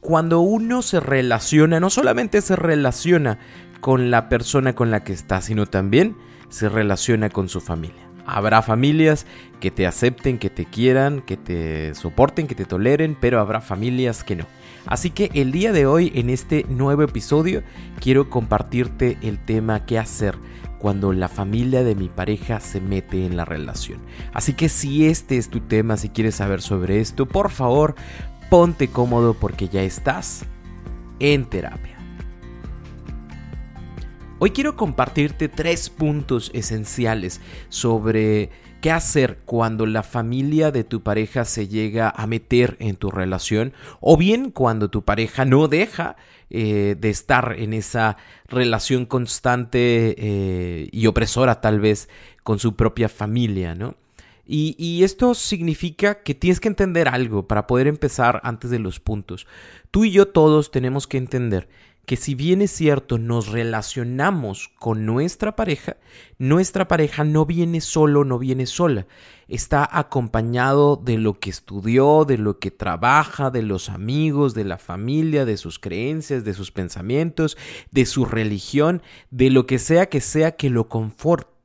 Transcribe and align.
Cuando 0.00 0.40
uno 0.40 0.80
se 0.80 0.98
relaciona, 0.98 1.78
no 1.78 1.90
solamente 1.90 2.40
se 2.40 2.56
relaciona 2.56 3.38
con 3.80 4.10
la 4.10 4.30
persona 4.30 4.74
con 4.74 4.90
la 4.90 5.04
que 5.04 5.12
está, 5.12 5.42
sino 5.42 5.66
también 5.66 6.16
se 6.48 6.70
relaciona 6.70 7.28
con 7.28 7.50
su 7.50 7.60
familia. 7.60 8.08
Habrá 8.24 8.62
familias 8.62 9.26
que 9.60 9.70
te 9.70 9.86
acepten, 9.86 10.38
que 10.38 10.48
te 10.48 10.64
quieran, 10.64 11.20
que 11.20 11.36
te 11.36 11.94
soporten, 11.94 12.46
que 12.46 12.54
te 12.54 12.64
toleren, 12.64 13.16
pero 13.20 13.40
habrá 13.40 13.60
familias 13.60 14.24
que 14.24 14.36
no. 14.36 14.46
Así 14.86 15.10
que 15.10 15.30
el 15.34 15.52
día 15.52 15.72
de 15.72 15.84
hoy, 15.84 16.12
en 16.14 16.30
este 16.30 16.64
nuevo 16.68 17.02
episodio, 17.02 17.62
quiero 18.00 18.30
compartirte 18.30 19.18
el 19.20 19.38
tema 19.44 19.84
qué 19.84 19.98
hacer 19.98 20.36
cuando 20.78 21.12
la 21.12 21.28
familia 21.28 21.84
de 21.84 21.94
mi 21.94 22.08
pareja 22.08 22.58
se 22.60 22.80
mete 22.80 23.26
en 23.26 23.36
la 23.36 23.44
relación. 23.44 24.00
Así 24.32 24.54
que 24.54 24.70
si 24.70 25.06
este 25.06 25.36
es 25.36 25.50
tu 25.50 25.60
tema, 25.60 25.98
si 25.98 26.08
quieres 26.08 26.36
saber 26.36 26.62
sobre 26.62 27.00
esto, 27.00 27.26
por 27.26 27.50
favor, 27.50 27.94
ponte 28.50 28.88
cómodo 28.88 29.34
porque 29.34 29.68
ya 29.68 29.82
estás 29.82 30.44
en 31.20 31.44
terapia. 31.44 31.96
Hoy 34.40 34.50
quiero 34.50 34.74
compartirte 34.74 35.48
tres 35.48 35.88
puntos 35.88 36.50
esenciales 36.52 37.40
sobre 37.68 38.50
qué 38.80 38.90
hacer 38.90 39.38
cuando 39.44 39.86
la 39.86 40.02
familia 40.02 40.72
de 40.72 40.82
tu 40.82 41.02
pareja 41.02 41.44
se 41.44 41.68
llega 41.68 42.10
a 42.10 42.26
meter 42.26 42.76
en 42.80 42.96
tu 42.96 43.10
relación 43.10 43.72
o 44.00 44.16
bien 44.16 44.50
cuando 44.50 44.90
tu 44.90 45.04
pareja 45.04 45.44
no 45.44 45.68
deja 45.68 46.16
eh, 46.48 46.96
de 46.98 47.10
estar 47.10 47.54
en 47.56 47.72
esa 47.72 48.16
relación 48.48 49.06
constante 49.06 50.16
eh, 50.18 50.88
y 50.90 51.06
opresora 51.06 51.60
tal 51.60 51.78
vez 51.78 52.08
con 52.42 52.58
su 52.58 52.74
propia 52.74 53.08
familia, 53.08 53.76
¿no? 53.76 53.94
Y, 54.52 55.04
esto 55.04 55.34
significa 55.34 56.24
que 56.24 56.34
tienes 56.34 56.58
que 56.58 56.66
entender 56.66 57.06
algo 57.06 57.46
para 57.46 57.68
poder 57.68 57.86
empezar 57.86 58.40
antes 58.42 58.68
de 58.68 58.80
los 58.80 58.98
puntos. 58.98 59.46
Tú 59.92 60.04
y 60.04 60.10
yo 60.10 60.26
todos 60.26 60.72
tenemos 60.72 61.06
que 61.06 61.18
entender 61.18 61.68
que 62.04 62.16
si 62.16 62.34
bien 62.34 62.60
es 62.60 62.72
cierto 62.72 63.16
nos 63.16 63.46
relacionamos 63.46 64.72
con 64.80 65.06
nuestra 65.06 65.54
pareja, 65.54 65.98
nuestra 66.38 66.88
pareja 66.88 67.22
no 67.22 67.46
viene 67.46 67.80
solo, 67.80 68.24
no 68.24 68.40
viene 68.40 68.66
sola. 68.66 69.06
Está 69.46 69.88
acompañado 69.88 70.96
de 70.96 71.16
lo 71.16 71.38
que 71.38 71.50
estudió, 71.50 72.24
de 72.24 72.38
lo 72.38 72.58
que 72.58 72.72
trabaja, 72.72 73.52
de 73.52 73.62
los 73.62 73.88
amigos, 73.88 74.54
de 74.54 74.64
la 74.64 74.78
familia, 74.78 75.44
de 75.44 75.58
sus 75.58 75.78
creencias, 75.78 76.42
de 76.42 76.54
sus 76.54 76.72
pensamientos, 76.72 77.56
de 77.92 78.04
su 78.04 78.24
religión, 78.24 79.00
de 79.30 79.50
lo 79.50 79.66
que 79.66 79.78
sea 79.78 80.06
que 80.06 80.20
sea 80.20 80.56
que 80.56 80.70
lo, 80.70 80.88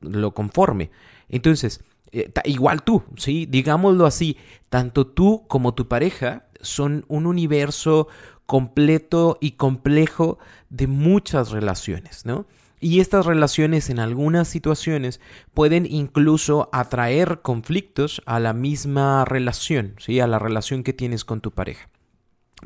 lo 0.02 0.34
conforme. 0.34 0.90
Entonces, 1.28 1.80
eh, 2.20 2.32
igual 2.44 2.82
tú, 2.82 3.02
¿sí? 3.16 3.46
Digámoslo 3.46 4.06
así, 4.06 4.36
tanto 4.68 5.06
tú 5.06 5.44
como 5.48 5.74
tu 5.74 5.88
pareja 5.88 6.46
son 6.60 7.04
un 7.08 7.26
universo, 7.26 8.08
completo 8.46 9.38
y 9.40 9.52
complejo 9.52 10.38
de 10.70 10.86
muchas 10.86 11.50
relaciones, 11.50 12.24
¿no? 12.24 12.46
Y 12.78 13.00
estas 13.00 13.26
relaciones 13.26 13.90
en 13.90 13.98
algunas 13.98 14.48
situaciones 14.48 15.20
pueden 15.54 15.86
incluso 15.86 16.68
atraer 16.72 17.40
conflictos 17.42 18.22
a 18.26 18.38
la 18.38 18.52
misma 18.52 19.24
relación, 19.24 19.94
¿sí? 19.98 20.20
A 20.20 20.26
la 20.26 20.38
relación 20.38 20.82
que 20.82 20.92
tienes 20.92 21.24
con 21.24 21.40
tu 21.40 21.50
pareja. 21.50 21.88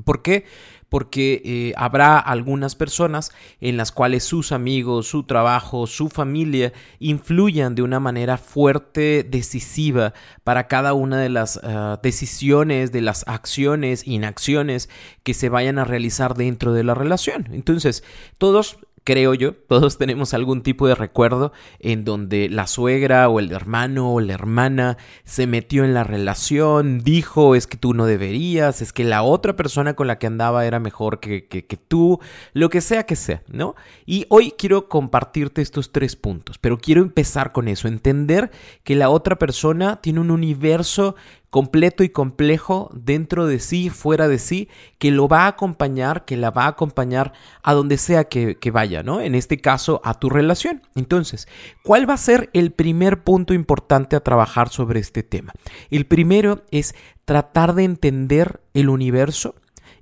¿Por 0.05 0.23
qué? 0.23 0.45
Porque 0.91 1.41
eh, 1.45 1.73
habrá 1.77 2.19
algunas 2.19 2.75
personas 2.75 3.33
en 3.63 3.79
las 3.79 3.93
cuales 3.93 4.25
sus 4.25 4.53
amigos, 4.53 5.07
su 5.07 5.23
trabajo, 5.23 5.87
su 5.87 6.11
familia 6.11 6.75
influyan 6.99 7.75
de 7.75 7.83
una 7.83 8.01
manera 8.01 8.37
fuerte, 8.37 9.25
decisiva 9.27 10.13
para 10.45 10.67
cada 10.67 10.93
una 10.93 11.19
de 11.19 11.31
las 11.31 11.59
ah, 11.63 11.99
decisiones, 12.03 12.93
de 12.93 13.01
las 13.01 13.25
acciones, 13.27 14.07
inacciones 14.07 14.91
que 15.23 15.33
se 15.33 15.49
vayan 15.49 15.79
a 15.79 15.85
realizar 15.85 16.35
dentro 16.35 16.75
de 16.75 16.85
la 16.85 16.95
relación. 16.95 17.49
Entonces, 17.53 18.05
todos 18.37 18.79
creo 19.05 19.35
yo, 19.35 19.55
todos 19.69 19.99
tenemos 19.99 20.35
algún 20.35 20.63
tipo 20.63 20.87
de 20.87 20.95
recuerdo 20.95 21.53
en 21.79 22.05
donde 22.05 22.49
la 22.49 22.67
suegra 22.67 23.29
o 23.29 23.41
el 23.41 23.53
hermano 23.53 24.13
o 24.13 24.21
la 24.21 24.35
hermana 24.35 24.97
se 25.25 25.47
metió 25.47 25.85
en 25.85 25.95
la 25.95 26.05
relación, 26.05 27.01
dijo 27.01 27.55
es 27.55 27.67
que 27.67 27.77
tú 27.77 27.95
no 27.95 28.07
deberías, 28.07 28.83
es 28.83 28.93
que 28.93 29.05
la 29.05 29.23
otra 29.23 29.57
persona 29.57 29.95
con 29.95 30.07
la 30.07 30.19
que 30.19 30.27
andaba 30.27 30.67
era 30.67 30.81
mejor 30.81 31.21
que, 31.21 31.47
que, 31.47 31.77
tú, 31.77 32.21
lo 32.53 32.69
que 32.71 32.81
sea 32.81 33.05
que 33.05 33.17
sea, 33.17 33.43
¿no? 33.49 33.75
Y 34.07 34.27
hoy 34.29 34.53
quiero 34.57 34.89
compartirte 34.89 35.63
estos 35.63 35.93
tres 35.93 36.17
puntos, 36.17 36.59
pero 36.59 36.79
quiero 36.79 37.03
empezar 37.03 37.53
con 37.53 37.69
eso, 37.69 37.89
entender 37.89 38.51
que 38.85 38.95
la 38.95 39.11
otra 39.11 39.39
persona 39.39 40.01
tiene 40.01 40.21
un 40.21 40.31
universo 40.31 41.17
completo 41.51 42.05
y 42.05 42.09
complejo 42.09 42.91
dentro 42.95 43.47
de 43.47 43.59
sí, 43.59 43.91
fuera 43.91 44.29
de 44.29 44.39
sí, 44.39 44.69
que 44.99 45.11
lo 45.11 45.29
va 45.29 45.45
a 45.45 45.49
acompañar, 45.49 46.25
que 46.25 46.37
la 46.37 46.51
va 46.51 46.65
a 46.65 46.69
acompañar 46.69 47.33
a 47.63 47.75
donde 47.75 47.99
sea 47.99 48.25
que, 48.25 48.57
que, 48.57 48.71
vaya, 48.71 49.03
¿no? 49.03 49.21
En 49.21 49.35
este 49.35 49.61
caso, 49.61 50.01
a 50.05 50.15
tu 50.15 50.31
relación. 50.31 50.83
Entonces, 50.95 51.49
¿cuál 51.83 52.09
va 52.09 52.15
a 52.15 52.19
ser 52.19 52.51
el 52.53 52.71
primer 52.71 53.25
punto 53.25 53.53
importante 53.53 54.15
a 54.15 54.21
trabajar 54.21 54.69
sobre 54.69 55.01
este 55.01 55.23
tema? 55.25 55.53
El 55.91 56.07
primero 56.07 56.65
es 56.71 56.95
tratar 57.25 57.75
de 57.75 57.85
entender 57.85 58.61
el 58.73 58.89
universo 58.89 59.57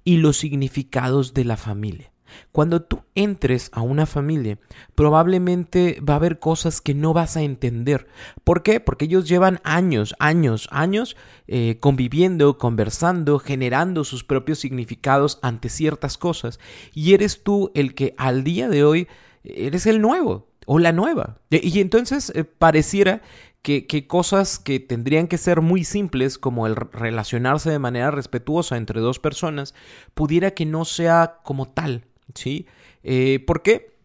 y 0.04 0.18
los 0.18 0.36
significados 0.36 1.34
de 1.34 1.44
la 1.44 1.56
familia. 1.56 2.12
Cuando 2.52 2.82
tú 2.82 3.02
entres 3.14 3.70
a 3.72 3.82
una 3.82 4.06
familia, 4.06 4.58
probablemente 4.94 6.00
va 6.00 6.14
a 6.14 6.16
haber 6.16 6.38
cosas 6.38 6.80
que 6.80 6.94
no 6.94 7.12
vas 7.12 7.36
a 7.36 7.42
entender. 7.42 8.06
¿Por 8.44 8.62
qué? 8.62 8.80
Porque 8.80 9.06
ellos 9.06 9.28
llevan 9.28 9.60
años, 9.64 10.14
años, 10.18 10.68
años 10.70 11.16
eh, 11.46 11.78
conviviendo, 11.80 12.58
conversando, 12.58 13.38
generando 13.38 14.04
sus 14.04 14.24
propios 14.24 14.58
significados 14.58 15.38
ante 15.42 15.68
ciertas 15.68 16.18
cosas. 16.18 16.58
Y 16.94 17.14
eres 17.14 17.42
tú 17.42 17.70
el 17.74 17.94
que 17.94 18.14
al 18.18 18.44
día 18.44 18.68
de 18.68 18.84
hoy 18.84 19.08
eres 19.44 19.86
el 19.86 20.00
nuevo 20.00 20.48
o 20.66 20.78
la 20.78 20.92
nueva. 20.92 21.38
Y, 21.50 21.80
entonces 21.80 22.30
eh, 22.34 22.44
pareciera 22.44 23.22
que, 23.62 24.06
cosas 24.06 24.58
que 24.58 24.80
tendrían 24.80 25.26
que 25.26 25.38
ser 25.38 25.60
muy 25.60 25.84
simples, 25.84 26.38
como 26.38 26.66
el 26.66 26.76
relacionarse 26.76 27.70
de 27.70 27.78
manera 27.78 28.10
respetuosa 28.10 28.76
entre 28.76 29.00
dos 29.00 29.18
personas, 29.18 29.74
pudiera 30.14 30.52
que 30.52 30.66
no 30.66 30.84
sea 30.84 31.40
como 31.42 31.68
tal. 31.68 32.04
¿Sí? 32.34 32.66
Eh, 33.02 33.42
¿Por 33.46 33.62
qué? 33.62 33.96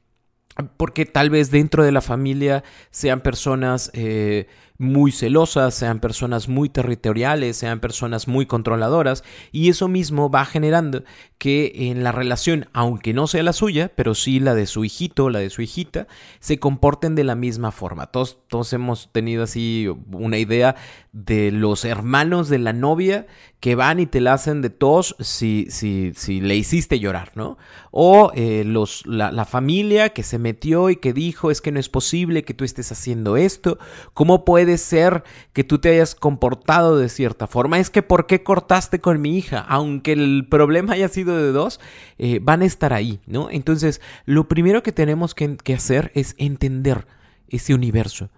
Porque 0.78 1.06
tal 1.06 1.30
vez 1.30 1.50
dentro 1.50 1.84
de 1.84 1.92
la 1.92 2.02
familia 2.02 2.64
sean 2.92 3.22
personas 3.22 3.90
eh, 3.94 4.48
muy 4.84 5.12
celosas, 5.12 5.74
sean 5.74 6.00
personas 6.00 6.48
muy 6.48 6.70
territoriales, 6.70 7.58
sean 7.58 7.80
personas 7.80 8.28
muy 8.28 8.46
controladoras 8.46 9.24
y 9.52 9.70
eso 9.70 9.88
mismo 9.88 10.30
va 10.30 10.46
generando 10.46 11.04
que 11.38 11.90
en 11.90 12.04
la 12.04 12.12
relación, 12.12 12.70
aunque 12.72 13.14
no 13.14 13.28
sea 13.28 13.44
la 13.44 13.54
suya, 13.54 13.92
pero 13.96 14.16
sí 14.16 14.40
la 14.40 14.56
de 14.56 14.68
su 14.68 14.86
hijito 14.86 15.26
o 15.26 15.30
la 15.30 15.40
de 15.40 15.50
su 15.50 15.62
hijita, 15.62 16.08
se 16.40 16.60
comporten 16.60 17.16
de 17.16 17.24
la 17.24 17.36
misma 17.36 17.72
forma. 17.72 18.08
Todos, 18.08 18.38
todos 18.48 18.72
hemos 18.74 19.12
tenido 19.12 19.44
así 19.44 19.88
una 20.12 20.38
idea 20.38 20.76
de 21.12 21.52
los 21.52 21.86
hermanos 21.86 22.50
de 22.50 22.60
la 22.60 22.74
novia 22.74 23.28
que 23.60 23.76
van 23.76 24.00
y 24.00 24.06
te 24.08 24.20
la 24.20 24.34
hacen 24.34 24.62
de 24.62 24.70
tos 24.70 25.16
si, 25.20 25.68
si, 25.70 26.12
si 26.16 26.42
le 26.42 26.56
hiciste 26.56 27.00
llorar, 27.00 27.32
¿no? 27.36 27.58
O 27.92 28.32
eh, 28.36 28.64
los, 28.66 29.06
la, 29.06 29.32
la, 29.32 29.46
familia 29.46 30.10
que 30.10 30.24
se 30.24 30.40
metió 30.40 30.90
y 30.90 30.96
que 30.96 31.14
dijo 31.14 31.52
es 31.52 31.62
que 31.62 31.72
no 31.72 31.80
es 31.80 31.88
posible 31.88 32.44
que 32.44 32.54
tú 32.54 32.66
estés 32.66 32.92
haciendo 32.92 33.38
esto, 33.38 33.78
¿cómo 34.14 34.44
ser 34.78 35.24
que 35.54 35.64
tú 35.64 35.80
te 35.80 35.90
hayas 35.90 36.16
comportado 36.16 36.98
de 36.98 37.10
cierta 37.10 37.48
forma? 37.48 37.80
Es 37.80 37.90
que 37.90 38.02
¿por 38.02 38.28
qué 38.28 38.44
cortaste 38.44 39.00
con 39.00 39.22
mi 39.22 39.38
hija? 39.38 39.60
Aunque 39.60 40.14
el 40.14 40.48
problema 40.50 40.94
haya 40.94 41.10
sido 41.10 41.38
de 41.38 41.52
dos, 41.52 41.80
eh, 42.18 42.40
van 42.42 42.62
a 42.62 42.66
estar 42.66 42.94
ahí, 42.94 43.20
¿no? 43.26 43.50
Entonces, 43.50 44.02
lo 44.26 44.48
primero 44.48 44.84
que 44.84 44.92
tenemos 44.92 45.36
que, 45.36 45.58
que 45.58 45.74
hacer 45.74 46.12
es 46.16 46.36
entender 46.38 47.08
ese 47.50 47.74
universo, 47.74 48.30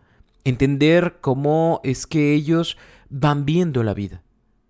entender 0.44 1.18
cómo 1.22 1.82
es 1.84 2.08
que 2.08 2.34
ellos 2.34 2.78
van 3.10 3.46
viendo 3.46 3.84
la 3.84 3.94
vida 3.94 4.22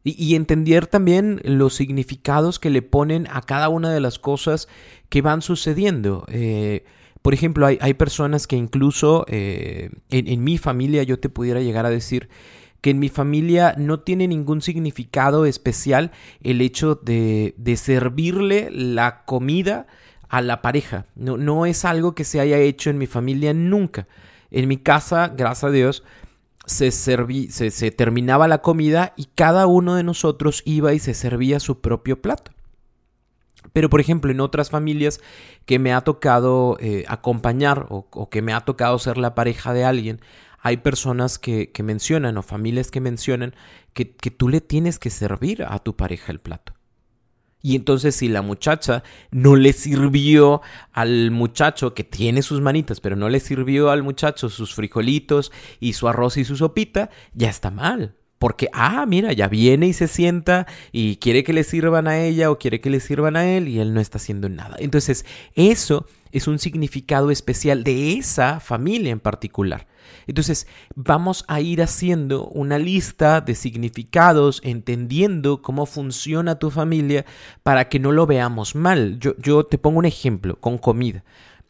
y, 0.08 0.36
entender 0.36 0.86
también 0.86 1.42
los 1.44 1.74
significados 1.74 2.60
que 2.60 2.70
le 2.70 2.84
ponen 2.84 3.28
a 3.32 3.42
cada 3.42 3.70
una 3.70 3.92
de 3.92 4.00
las 4.00 4.20
cosas 4.20 4.68
que 5.10 5.24
van 5.24 5.42
sucediendo. 5.42 6.26
Eh, 6.28 6.86
por 7.25 7.33
ejemplo, 7.33 7.66
hay, 7.66 7.80
hay, 7.81 7.95
personas 7.95 8.45
que 8.45 8.56
incluso 8.56 9.25
eh, 9.27 9.89
en, 10.12 10.27
en, 10.27 10.44
mi 10.44 10.60
familia 10.60 11.01
yo 11.01 11.19
te 11.19 11.27
pudiera 11.27 11.60
llegar 11.60 11.83
a 11.88 11.89
decir 11.89 12.30
que 12.81 12.92
en 12.92 13.00
mi 13.00 13.10
familia 13.10 13.74
no 13.80 14.01
tiene 14.01 14.27
ningún 14.27 14.62
significado 14.62 15.48
especial 15.48 16.12
el 16.44 16.62
hecho 16.62 16.94
de, 16.94 17.56
de 17.57 17.77
servirle 17.77 18.69
la 18.69 19.25
comida 19.25 19.88
a 20.30 20.44
la 20.44 20.62
pareja. 20.62 21.07
No, 21.16 21.36
no 21.36 21.66
es 21.66 21.83
algo 21.83 22.13
que 22.13 22.25
se 22.25 22.42
haya 22.42 22.60
hecho 22.60 22.92
en 22.92 23.00
mi 23.00 23.07
familia 23.07 23.56
nunca. 23.56 24.07
En 24.51 24.68
mi 24.68 24.78
casa, 24.78 25.33
gracias 25.36 25.63
a 25.63 25.71
Dios, 25.71 26.04
se, 26.68 26.92
se, 26.92 27.71
se, 27.71 27.89
terminaba 27.89 28.48
la 28.48 28.62
comida 28.62 29.13
y 29.18 29.30
cada 29.33 29.66
uno 29.66 29.95
de 29.95 30.04
nosotros 30.04 30.62
iba 30.63 30.94
y 30.94 31.00
se 31.00 31.16
servía 31.16 31.60
su 31.60 31.81
propio 31.81 32.21
plato. 32.21 32.51
Pero, 33.75 33.89
por 33.89 34.00
ejemplo, 34.00 34.31
en 34.31 34.39
otras 34.39 34.69
familias 34.69 35.19
que 35.66 35.80
me 35.80 35.92
ha 35.92 36.00
tocado 36.00 36.77
eh, 36.80 37.04
acompañar 37.10 37.88
o, 37.89 38.30
que 38.30 38.42
me 38.42 38.54
ha 38.54 38.62
tocado 38.62 38.98
ser 39.00 39.18
la 39.18 39.36
pareja 39.36 39.74
de 39.74 39.83
alguien, 39.83 40.22
hay 40.62 40.77
personas 40.77 41.38
que, 41.38 41.74
que 41.74 41.83
mencionan 41.83 42.38
o 42.38 42.42
familias 42.42 42.89
que 42.89 43.01
mencionan 43.01 43.54
que, 43.92 44.16
que 44.16 44.31
tú 44.31 44.48
le 44.48 44.62
tienes 44.62 44.98
que 44.98 45.10
servir 45.10 45.66
a 45.68 45.77
tu 45.80 45.94
pareja 45.98 46.31
el 46.31 46.39
plato. 46.39 46.72
Y 47.62 47.75
entonces 47.75 48.16
si 48.16 48.30
la 48.30 48.42
muchacha 48.42 49.04
no 49.31 49.57
le 49.57 49.74
sirvió 49.74 50.62
al 50.94 51.31
muchacho 51.31 51.94
que 51.94 52.06
tiene 52.06 52.44
sus 52.44 52.62
manitas, 52.62 53.01
pero 53.01 53.18
no 53.18 53.28
le 53.28 53.42
sirvió 53.42 53.92
al 53.92 54.04
muchacho 54.04 54.48
sus 54.48 54.74
frijolitos 54.74 55.51
y 55.81 55.94
su 55.94 56.07
arroz 56.07 56.38
y 56.38 56.45
su 56.45 56.56
sopita, 56.56 57.10
ya 57.33 57.50
está 57.50 57.71
mal. 57.71 58.16
Porque, 58.40 58.68
ah, 58.74 59.06
mira, 59.08 59.32
ya 59.34 59.48
viene 59.48 59.88
y 59.88 59.94
se 59.94 60.08
sienta 60.08 60.68
y 60.92 61.18
quiere 61.18 61.44
que 61.44 61.54
le 61.54 61.64
sirvan 61.64 62.08
a 62.08 62.20
ella 62.20 62.52
o 62.52 62.60
quiere 62.60 62.82
que 62.82 62.90
le 62.90 63.00
sirvan 63.00 63.38
a 63.38 63.46
él 63.50 63.68
y 63.68 63.80
él 63.80 63.94
no 63.94 64.02
está 64.02 64.18
haciendo 64.18 64.50
nada. 64.50 64.76
Entonces, 64.80 65.26
eso 65.56 66.06
es 66.32 66.48
un 66.48 66.60
significado 66.60 67.32
especial 67.32 67.84
de 67.84 68.14
esa 68.14 68.60
familia 68.60 69.12
en 69.12 69.22
particular. 69.22 69.88
Entonces, 70.28 70.68
vamos 70.96 71.46
a 71.48 71.62
ir 71.62 71.82
haciendo 71.82 72.48
una 72.48 72.78
lista 72.78 73.42
de 73.42 73.56
significados, 73.56 74.60
entendiendo 74.64 75.62
cómo 75.62 75.86
funciona 75.86 76.60
tu 76.60 76.72
familia 76.72 77.26
para 77.64 77.90
que 77.90 78.00
no 78.00 78.12
lo 78.12 78.26
veamos 78.26 78.76
mal. 78.76 79.20
Yo, 79.20 79.36
yo 79.38 79.66
te 79.66 79.78
pongo 79.78 80.00
un 80.00 80.06
ejemplo 80.06 80.60
con 80.60 80.78
comida. 80.78 81.24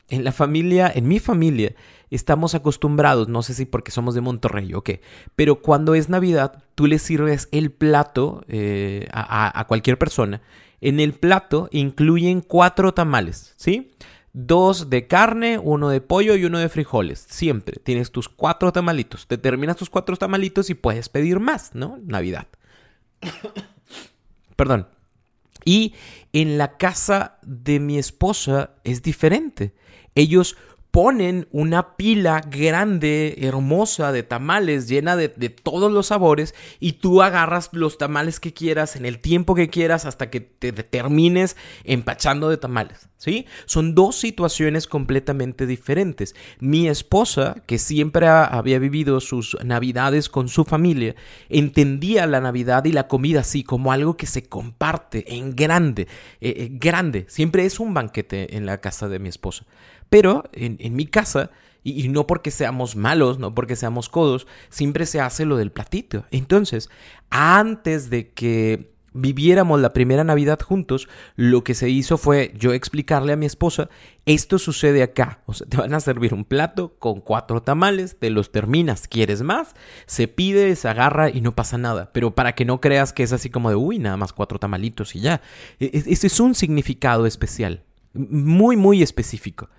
En 0.08 0.24
la 0.24 0.32
familia, 0.32 0.92
en 0.94 1.08
mi 1.08 1.20
familia, 1.20 1.74
estamos 2.10 2.56
acostumbrados, 2.56 3.28
no 3.28 3.42
sé 3.42 3.54
si 3.54 3.66
porque 3.66 3.92
somos 3.92 4.16
de 4.16 4.22
Monterrey 4.22 4.74
o 4.74 4.84
qué, 4.84 5.02
pero 5.36 5.62
cuando 5.62 5.96
es 5.96 6.10
Navidad, 6.10 6.63
tú 6.75 6.88
le 6.88 7.00
sirves 7.00 7.48
el 7.52 7.72
plato 7.72 8.44
eh, 8.48 9.07
a, 9.12 9.66
cualquier 9.68 9.98
persona. 9.98 10.42
En 10.81 11.00
el 11.00 11.13
plato 11.13 11.69
incluyen 11.72 12.42
cuatro 12.42 12.94
tamales, 12.94 13.54
¿sí? 13.57 13.92
dos 14.36 14.90
de 14.90 15.07
carne, 15.07 15.57
uno 15.57 15.90
de 15.90 16.02
pollo 16.02 16.36
y 16.36 16.44
uno 16.44 16.60
de 16.60 16.68
frijoles. 16.68 17.25
Siempre 17.30 17.80
tienes 17.81 18.12
tus 18.12 18.28
cuatro 18.28 18.74
tamalitos. 18.74 19.28
Te 19.28 19.38
terminas 19.38 19.78
tus 19.78 19.90
cuatro 19.90 20.18
tamalitos 20.18 20.69
y 20.69 20.74
puedes 20.74 21.08
pedir 21.08 21.40
más, 21.40 21.74
¿no? 21.74 22.00
Navidad. 22.04 22.48
Perdón. 24.58 24.90
Y 25.63 25.96
en 26.34 26.58
la 26.58 26.78
casa 26.78 27.40
de 27.44 27.80
mi 27.80 27.98
esposa 27.98 28.72
es 28.84 29.01
diferente. 29.01 29.74
Ellos 30.13 30.58
ponen 30.96 31.46
una 31.52 31.98
pila 31.98 32.40
grande, 32.50 33.36
hermosa 33.42 34.14
de 34.14 34.24
tamales, 34.24 34.88
llena 34.88 35.18
de, 35.18 35.28
todos 35.28 35.92
los 35.92 36.08
sabores, 36.08 36.56
y 36.80 36.94
tú 36.94 37.22
agarras 37.22 37.68
los 37.74 37.98
tamales 37.98 38.40
que 38.40 38.54
quieras 38.54 38.96
en 38.96 39.06
el 39.06 39.20
tiempo 39.20 39.56
que 39.56 39.68
quieras 39.68 40.06
hasta 40.06 40.30
que 40.30 40.40
te 40.40 40.72
termines 40.72 41.58
empachando 41.84 42.48
de 42.48 42.56
tamales. 42.56 43.10
¿Sí? 43.18 43.46
Son 43.66 43.96
dos 43.96 44.18
situaciones 44.18 44.88
completamente 44.88 45.66
diferentes. 45.66 46.36
Mi 46.60 46.88
esposa, 46.88 47.56
que 47.66 47.78
siempre 47.78 48.28
había 48.28 48.78
vivido 48.78 49.20
sus 49.20 49.58
navidades 49.66 50.30
con 50.30 50.48
su 50.48 50.64
familia, 50.64 51.16
entendía 51.50 52.28
la 52.28 52.40
Navidad 52.40 52.86
y 52.86 52.92
la 52.92 53.08
comida 53.08 53.42
así 53.42 53.64
como 53.64 53.92
algo 53.92 54.16
que 54.16 54.28
se 54.28 54.44
comparte 54.44 55.36
en 55.36 55.56
grande, 55.56 56.04
eh, 56.40 56.54
eh, 56.56 56.70
grande. 56.72 57.26
Siempre 57.28 57.66
es 57.66 57.80
un 57.80 57.94
banquete 57.94 58.56
en 58.56 58.66
la 58.66 58.80
casa 58.80 59.10
de 59.10 59.20
mi 59.20 59.30
esposa. 59.30 59.66
Pero 60.10 60.44
en, 60.54 60.96
mi 60.96 61.06
casa, 61.06 61.52
y, 61.84 62.07
no 62.07 62.28
porque 62.28 62.52
seamos 62.52 62.96
malos, 62.96 63.40
no 63.40 63.54
porque 63.54 63.75
seamos 63.75 64.10
codos, 64.10 64.48
siempre 64.69 65.06
se 65.06 65.19
hace 65.19 65.46
lo 65.46 65.57
del 65.57 65.72
platito. 65.72 66.25
Entonces, 66.31 66.90
antes 67.30 68.10
de 68.10 68.31
que 68.31 68.96
viviéramos 69.16 69.80
la 69.80 69.94
primera 69.94 70.24
Navidad 70.24 70.60
juntos, 70.60 71.07
lo 71.36 71.63
que 71.63 71.74
se 71.74 71.90
hizo 71.90 72.18
fue 72.18 72.54
yo 72.57 72.74
explicarle 72.74 73.31
a 73.34 73.38
mi 73.38 73.46
esposa, 73.46 73.90
esto 74.25 74.60
sucede 74.60 75.02
acá, 75.04 75.40
o 75.46 75.54
sea, 75.54 75.66
te 75.68 75.78
van 75.78 75.94
a 75.94 76.02
servir 76.02 76.34
un 76.34 76.44
plato 76.44 76.96
con 77.00 77.22
cuatro 77.22 77.62
tamales, 77.62 78.19
te 78.19 78.30
los 78.30 78.51
terminas, 78.51 79.08
quieres 79.08 79.42
más, 79.42 79.74
se 80.06 80.28
pide, 80.28 80.75
se 80.75 80.90
agarra 80.90 81.30
y 81.30 81.40
no 81.40 81.56
pasa 81.56 81.78
nada, 81.78 82.12
pero 82.12 82.36
para 82.36 82.56
que 82.56 82.66
no 82.66 82.81
creas 82.81 83.13
que 83.13 83.24
es 83.24 83.31
así 83.31 83.50
como 83.50 83.69
de, 83.69 83.75
uy, 83.75 84.00
nada 84.00 84.18
más 84.18 84.34
cuatro 84.34 84.60
tamalitos 84.60 85.16
y 85.16 85.22
ya, 85.22 85.42
e, 85.80 85.86
e, 85.86 86.04
ese 86.12 86.28
es 86.28 86.40
un 86.42 86.54
significado 86.54 87.25
especial, 87.25 87.84
muy, 88.13 88.75
muy 88.75 89.01
específico 89.01 89.69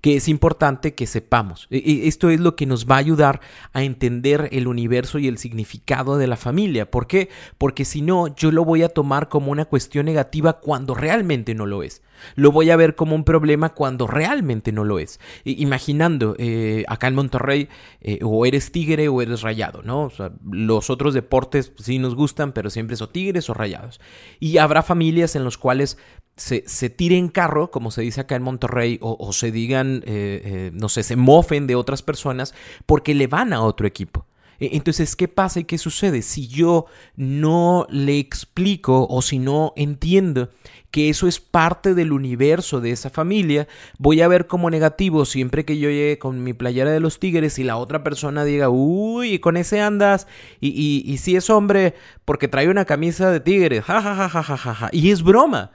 que 0.00 0.16
es 0.16 0.28
importante 0.28 0.94
que 0.94 1.06
sepamos. 1.06 1.66
E, 1.70 1.78
e, 1.78 2.08
esto 2.08 2.30
es 2.30 2.40
lo 2.40 2.56
que 2.56 2.66
nos 2.66 2.86
va 2.86 2.96
a 2.96 2.98
ayudar 2.98 3.40
a 3.72 3.82
entender 3.82 4.48
el 4.52 4.68
universo 4.68 5.18
y 5.18 5.28
el 5.28 5.38
significado 5.38 6.18
de 6.18 6.26
la 6.26 6.36
familia. 6.36 6.90
¿Por 6.90 7.06
qué? 7.06 7.28
Porque 7.58 7.84
si 7.84 8.02
no, 8.02 8.34
yo 8.34 8.50
lo 8.50 8.64
voy 8.64 8.82
a 8.82 8.88
tomar 8.88 9.28
como 9.28 9.52
una 9.52 9.64
cuestión 9.64 10.06
negativa 10.06 10.60
cuando 10.60 10.94
realmente 10.94 11.54
no 11.54 11.66
lo 11.66 11.82
es. 11.82 12.02
Lo 12.34 12.52
voy 12.52 12.70
a 12.70 12.76
ver 12.76 12.94
como 12.94 13.14
un 13.14 13.24
problema 13.24 13.70
cuando 13.70 14.06
realmente 14.06 14.72
no 14.72 14.84
lo 14.84 14.98
es. 14.98 15.20
imaginando, 15.44 16.34
eh, 16.38 16.84
acá 16.88 17.08
en 17.08 17.14
Monterrey, 17.14 17.68
eh, 18.00 18.18
o 18.22 18.46
eres 18.46 18.72
tigre 18.72 19.08
o 19.08 19.22
eres 19.22 19.42
rayado, 19.42 19.82
¿no? 19.82 20.10
los 20.50 20.90
otros 20.90 21.14
deportes 21.14 21.72
sí 21.78 21.98
nos 21.98 22.14
gustan, 22.14 22.52
pero 22.52 22.70
siempre 22.70 22.96
son 22.96 23.12
tigres 23.12 23.48
o 23.50 23.54
rayados. 23.54 24.00
Y 24.40 24.58
habrá 24.58 24.82
familias 24.82 25.36
en 25.36 25.44
las 25.44 25.58
cuales 25.58 25.98
se, 26.36 26.90
tiren 26.90 27.28
carro, 27.28 27.70
como 27.70 27.90
se 27.90 28.02
dice 28.02 28.20
acá 28.20 28.36
en 28.36 28.42
Monterrey, 28.42 28.98
o, 29.00 29.32
se 29.32 29.50
digan, 29.50 30.02
eh, 30.06 30.70
no 30.74 30.88
sé, 30.88 31.02
se 31.02 31.16
mofen 31.16 31.66
de 31.66 31.74
otras 31.74 32.02
personas 32.02 32.54
porque 32.84 33.14
le 33.14 33.26
van 33.26 33.52
a 33.52 33.62
otro 33.62 33.86
equipo. 33.86 34.26
E, 34.60 34.76
entonces, 34.76 35.16
¿qué 35.16 35.28
pasa 35.28 35.60
y 35.60 35.64
qué 35.64 35.78
sucede? 35.78 36.22
Si 36.22 36.48
yo 36.48 36.86
no 37.16 37.86
le 37.90 38.18
explico 38.18 39.06
o 39.08 39.22
si 39.22 39.38
no 39.38 39.72
entiendo 39.76 40.50
que 40.90 41.10
eso 41.10 41.26
es 41.28 41.40
parte 41.40 41.94
del 41.94 42.12
universo 42.12 42.80
de 42.80 42.90
esa 42.90 43.10
familia, 43.10 43.68
voy 43.98 44.22
a 44.22 44.28
ver 44.28 44.46
como 44.46 44.70
negativo 44.70 45.24
siempre 45.24 45.64
que 45.64 45.78
yo 45.78 45.90
llegue 45.90 46.18
con 46.18 46.42
mi 46.42 46.54
playera 46.54 46.90
de 46.90 47.00
los 47.00 47.18
tigres 47.18 47.58
y 47.58 47.64
la 47.64 47.76
otra 47.76 48.02
persona 48.02 48.44
diga, 48.44 48.70
uy, 48.70 49.38
con 49.38 49.56
ese 49.56 49.80
andas, 49.80 50.26
y, 50.60 51.18
si 51.18 51.36
es 51.36 51.50
hombre 51.50 51.94
porque 52.24 52.48
trae 52.48 52.68
una 52.68 52.84
camisa 52.84 53.30
de 53.30 53.40
tigres, 53.40 53.84
ja, 53.84 54.00
ja, 54.00 54.14
ja, 54.14 54.28
ja, 54.28 54.56
ja, 54.56 54.74
ja, 54.74 54.88
y 54.92 55.10
es 55.10 55.22
broma. 55.22 55.72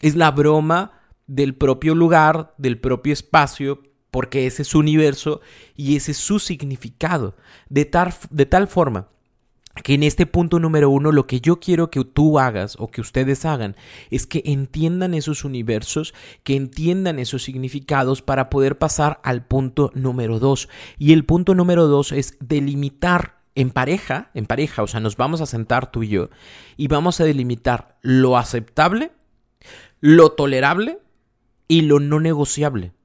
Es 0.00 0.14
la 0.14 0.30
broma 0.30 0.92
del 1.26 1.54
propio 1.54 1.94
lugar, 1.94 2.54
del 2.58 2.78
propio 2.78 3.12
espacio, 3.12 3.82
porque 4.16 4.46
ese 4.46 4.62
es 4.62 4.68
su 4.68 4.78
universo 4.78 5.42
y 5.74 5.94
ese 5.94 6.12
es 6.12 6.16
su 6.16 6.38
significado. 6.38 7.34
De 7.68 7.84
tal, 7.84 8.14
de 8.30 8.46
tal 8.46 8.66
forma 8.66 9.08
que 9.84 9.92
en 9.92 10.02
este 10.02 10.24
punto 10.24 10.58
número 10.58 10.88
uno 10.88 11.12
lo 11.12 11.26
que 11.26 11.42
yo 11.42 11.60
quiero 11.60 11.90
que 11.90 12.02
tú 12.02 12.38
hagas 12.38 12.76
o 12.78 12.90
que 12.90 13.02
ustedes 13.02 13.44
hagan 13.44 13.76
es 14.10 14.26
que 14.26 14.40
entiendan 14.46 15.12
esos 15.12 15.44
universos, 15.44 16.14
que 16.44 16.56
entiendan 16.56 17.18
esos 17.18 17.42
significados 17.42 18.22
para 18.22 18.48
poder 18.48 18.78
pasar 18.78 19.20
al 19.22 19.44
punto 19.44 19.90
número 19.92 20.38
dos. 20.38 20.70
Y 20.96 21.12
el 21.12 21.26
punto 21.26 21.54
número 21.54 21.86
dos 21.86 22.10
es 22.12 22.38
delimitar 22.40 23.42
en 23.54 23.68
pareja, 23.68 24.30
en 24.32 24.46
pareja, 24.46 24.82
o 24.82 24.86
sea, 24.86 25.00
nos 25.00 25.18
vamos 25.18 25.42
a 25.42 25.46
sentar 25.46 25.92
tú 25.92 26.04
y 26.04 26.08
yo 26.08 26.30
y 26.78 26.88
vamos 26.88 27.20
a 27.20 27.24
delimitar 27.24 27.98
lo 28.00 28.38
aceptable 28.38 29.12
lo 30.00 30.30
tolerable 30.30 31.00
y 31.68 31.82
lo 31.82 32.00
no 32.00 32.18
negociable. 32.18 32.95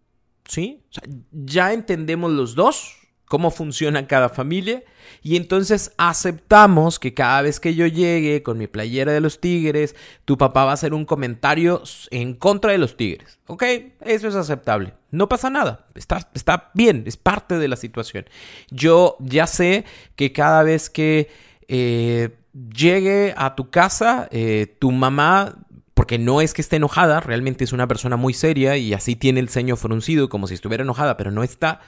¿Sí? 0.46 0.84
ya 1.32 1.72
entendemos 1.72 2.32
los 2.32 2.56
dos 2.56 2.98
cómo 3.32 3.50
funciona 3.50 4.08
cada 4.08 4.28
familia 4.28 4.84
y 5.24 5.38
entonces 5.38 5.94
aceptamos 5.98 7.00
que 7.00 7.14
cada 7.14 7.42
vez 7.42 7.62
que 7.62 7.76
yo 7.76 7.88
llegue 7.88 8.44
con 8.44 8.58
mi 8.58 8.68
playera 8.68 9.14
de 9.14 9.22
los 9.22 9.40
tigres, 9.40 9.96
tu 10.26 10.38
papá 10.38 10.66
va 10.66 10.72
a 10.72 10.74
hacer 10.74 10.94
un 10.94 11.06
comentario 11.06 11.82
en 12.10 12.34
contra 12.34 12.74
de 12.74 12.78
los 12.78 12.98
tigres. 12.98 13.40
¿Ok? 13.48 13.64
Eso 14.02 14.28
es 14.28 14.36
aceptable. 14.36 14.96
No 15.12 15.30
pasa 15.30 15.50
nada. 15.50 15.88
Está, 15.96 16.30
está 16.34 16.72
bien, 16.74 17.04
es 17.06 17.16
parte 17.16 17.58
de 17.58 17.70
la 17.70 17.78
situación. 17.78 18.26
Yo 18.70 19.16
ya 19.22 19.48
sé 19.48 19.86
que 20.18 20.34
cada 20.34 20.64
vez 20.64 20.90
que 20.90 21.30
eh, 21.70 22.36
llegue 22.76 23.34
a 23.38 23.56
tu 23.56 23.70
casa, 23.70 24.28
eh, 24.30 24.76
tu 24.78 24.92
mamá 24.92 25.56
porque 26.02 26.18
no 26.18 26.42
es 26.42 26.56
que 26.56 26.64
esté 26.64 26.78
enojada, 26.78 27.20
realmente 27.20 27.64
es 27.64 27.74
una 27.74 27.88
persona 27.88 28.18
muy 28.18 28.34
seria 28.34 28.76
y 28.76 28.92
así 28.96 29.16
tiene 29.16 29.40
el 29.40 29.50
ceño 29.50 29.76
fruncido 29.76 30.30
como 30.30 30.48
si 30.48 30.56
estuviera 30.56 30.84
enojada, 30.84 31.16
pero 31.16 31.30
no 31.30 31.44
está. 31.44 31.80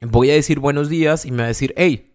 Voy 0.00 0.28
a 0.32 0.34
decir 0.34 0.58
buenos 0.58 0.88
días 0.88 1.24
y 1.24 1.30
me 1.30 1.36
va 1.36 1.44
a 1.44 1.46
decir, 1.46 1.72
hey, 1.76 2.10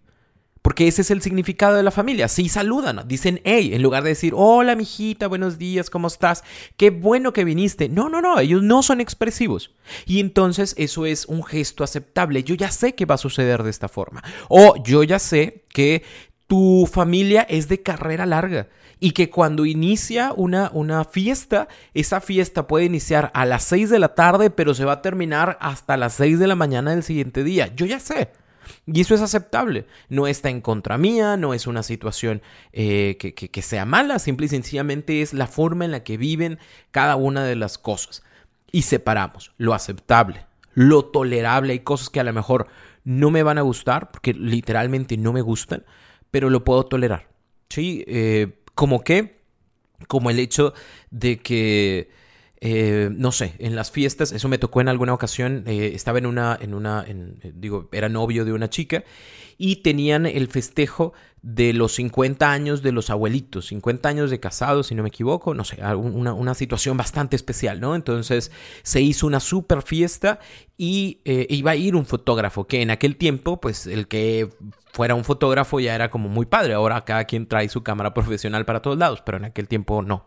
porque 0.62 0.90
ese 0.90 1.02
es 1.02 1.12
el 1.12 1.22
significado 1.22 1.78
de 1.78 1.84
la 1.84 1.92
familia. 1.92 2.28
Sí 2.28 2.50
saludan, 2.50 3.08
dicen 3.08 3.40
hey, 3.46 3.72
en 3.74 3.82
lugar 3.82 4.04
de 4.04 4.10
decir 4.10 4.34
hola, 4.36 4.76
mijita, 4.76 5.28
buenos 5.28 5.58
días, 5.58 5.90
¿cómo 5.90 6.10
estás? 6.10 6.44
Qué 6.76 6.90
bueno 6.90 7.32
que 7.32 7.46
viniste. 7.46 7.88
No, 7.88 8.10
no, 8.10 8.20
no, 8.20 8.38
ellos 8.38 8.62
no 8.62 8.84
son 8.84 9.00
expresivos. 9.00 9.74
Y 10.06 10.20
entonces 10.20 10.76
eso 10.78 11.06
es 11.06 11.26
un 11.26 11.46
gesto 11.46 11.86
aceptable. 11.86 12.44
Yo 12.44 12.56
ya 12.56 12.70
sé 12.70 12.96
que 12.96 13.06
va 13.06 13.16
a 13.16 13.18
suceder 13.18 13.64
de 13.64 13.70
esta 13.70 13.88
forma. 13.88 14.22
O 14.50 14.76
yo 14.84 15.04
ya 15.04 15.20
sé 15.20 15.64
que 15.70 16.04
tu 16.50 16.90
familia 16.92 17.44
es 17.44 17.68
de 17.68 17.84
carrera 17.84 18.26
larga 18.26 18.70
y 19.00 19.12
que 19.12 19.30
cuando 19.30 19.68
inicia 19.68 20.34
una, 20.36 20.72
una 20.74 21.06
fiesta, 21.06 21.68
esa 21.94 22.22
fiesta 22.22 22.66
puede 22.66 22.86
iniciar 22.86 23.30
a 23.36 23.46
las 23.46 23.64
6 23.66 23.92
de 23.92 24.00
la 24.00 24.16
tarde, 24.16 24.50
pero 24.50 24.74
se 24.74 24.84
va 24.84 24.94
a 24.94 25.02
terminar 25.04 25.60
hasta 25.62 25.96
las 25.96 26.14
6 26.14 26.40
de 26.40 26.48
la 26.48 26.56
mañana 26.56 26.90
del 26.90 27.04
siguiente 27.04 27.44
día. 27.44 27.72
Yo 27.76 27.86
ya 27.86 28.00
sé. 28.00 28.32
Y 28.88 29.00
eso 29.00 29.14
es 29.14 29.22
aceptable. 29.22 29.86
No 30.10 30.26
está 30.26 30.50
en 30.50 30.62
contra 30.62 30.98
mía, 30.98 31.38
no 31.38 31.54
es 31.54 31.68
una 31.68 31.84
situación 31.84 32.42
eh, 32.74 33.18
que, 33.20 33.34
que 33.36 33.62
sea 33.62 33.86
mala, 33.86 34.18
simple 34.18 34.48
y 34.48 34.50
sencillamente 34.50 35.22
es 35.22 35.34
la 35.34 35.46
forma 35.46 35.86
en 35.86 35.92
la 35.92 36.04
que 36.04 36.18
viven 36.18 36.58
cada 36.90 37.16
una 37.16 37.44
de 37.44 37.56
las 37.56 37.78
cosas. 37.78 38.24
Y 38.72 38.82
separamos 38.82 39.54
lo 39.58 39.76
aceptable, 39.76 40.48
lo 40.74 41.06
tolerable. 41.06 41.74
Hay 41.74 41.80
cosas 41.82 42.10
que 42.10 42.20
a 42.20 42.24
lo 42.24 42.34
mejor 42.34 42.68
no 43.04 43.30
me 43.30 43.44
van 43.44 43.60
a 43.60 43.62
gustar, 43.62 44.10
porque 44.10 44.34
literalmente 44.34 45.16
no 45.16 45.32
me 45.32 45.42
gustan, 45.42 45.84
pero 46.32 46.50
lo 46.50 46.64
puedo 46.64 46.86
tolerar. 46.86 47.28
¿Sí? 47.70 48.04
Eh, 48.08 48.60
como 48.76 49.02
que, 49.02 49.40
como 50.08 50.30
el 50.30 50.40
hecho 50.40 50.74
de 51.12 51.40
que, 51.40 52.10
eh, 52.62 53.10
no 53.12 53.32
sé, 53.32 53.54
en 53.60 53.76
las 53.76 53.92
fiestas, 53.92 54.32
eso 54.32 54.50
me 54.50 54.58
tocó 54.58 54.82
en 54.82 54.90
alguna 54.90 55.14
ocasión, 55.14 55.64
eh, 55.66 55.92
estaba 55.94 56.20
en 56.20 56.26
una, 56.26 56.58
en 56.60 56.74
una, 56.74 57.06
digo, 57.54 57.90
era 57.92 58.10
novio 58.10 58.46
de 58.46 58.54
una 58.54 58.70
chica 58.70 59.04
y 59.58 59.78
tenían 59.78 60.26
el 60.26 60.48
festejo 60.48 61.14
de 61.42 61.72
los 61.72 61.94
50 61.96 62.52
años 62.52 62.82
de 62.82 62.92
los 62.92 63.10
abuelitos, 63.10 63.68
50 63.68 64.10
años 64.10 64.30
de 64.30 64.40
casados, 64.40 64.88
si 64.88 64.96
no 64.96 65.04
me 65.04 65.10
equivoco, 65.10 65.54
no 65.54 65.64
sé, 65.64 65.82
una, 65.96 66.34
una 66.34 66.54
situación 66.54 66.98
bastante 66.98 67.38
especial, 67.38 67.80
¿no? 67.80 67.96
Entonces 67.96 68.52
se 68.84 69.00
hizo 69.02 69.26
una 69.26 69.40
super 69.40 69.82
fiesta 69.82 70.40
y 70.78 71.20
iba 71.24 71.72
a 71.72 71.76
ir 71.76 71.96
un 71.96 72.06
fotógrafo, 72.06 72.68
que 72.68 72.82
en 72.82 72.92
aquel 72.92 73.16
tiempo, 73.16 73.62
pues 73.62 73.88
el 73.88 74.08
que 74.08 74.50
fuera 74.92 75.16
un 75.16 75.24
fotógrafo 75.24 75.80
ya 75.80 75.96
era 75.96 76.10
como 76.10 76.30
muy 76.30 76.46
padre. 76.46 76.74
Ahora 76.74 77.06
cada 77.06 77.26
quien 77.26 77.48
trae 77.48 77.70
su 77.70 77.84
cámara 77.84 78.14
profesional 78.14 78.66
para 78.66 78.82
todos 78.82 78.98
lados, 78.98 79.22
pero 79.26 79.38
en 79.38 79.46
aquel 79.46 79.68
tiempo 79.68 80.02
no. 80.02 80.26